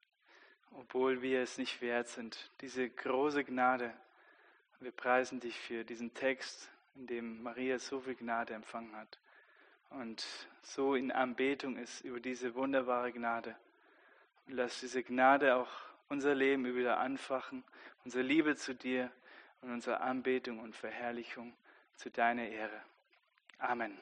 [0.73, 2.51] obwohl wir es nicht wert sind.
[2.61, 3.93] Diese große Gnade.
[4.81, 9.19] Wir preisen dich für diesen Text, in dem Maria so viel Gnade empfangen hat
[9.99, 10.25] und
[10.63, 13.57] so in Anbetung ist über diese wunderbare Gnade.
[14.47, 15.71] Und lass diese Gnade auch
[16.15, 17.65] unser Leben wieder anfachen,
[18.05, 19.11] unsere Liebe zu dir
[19.63, 21.53] und unsere Anbetung und Verherrlichung
[21.97, 22.81] zu deiner Ehre.
[23.59, 23.99] Amen.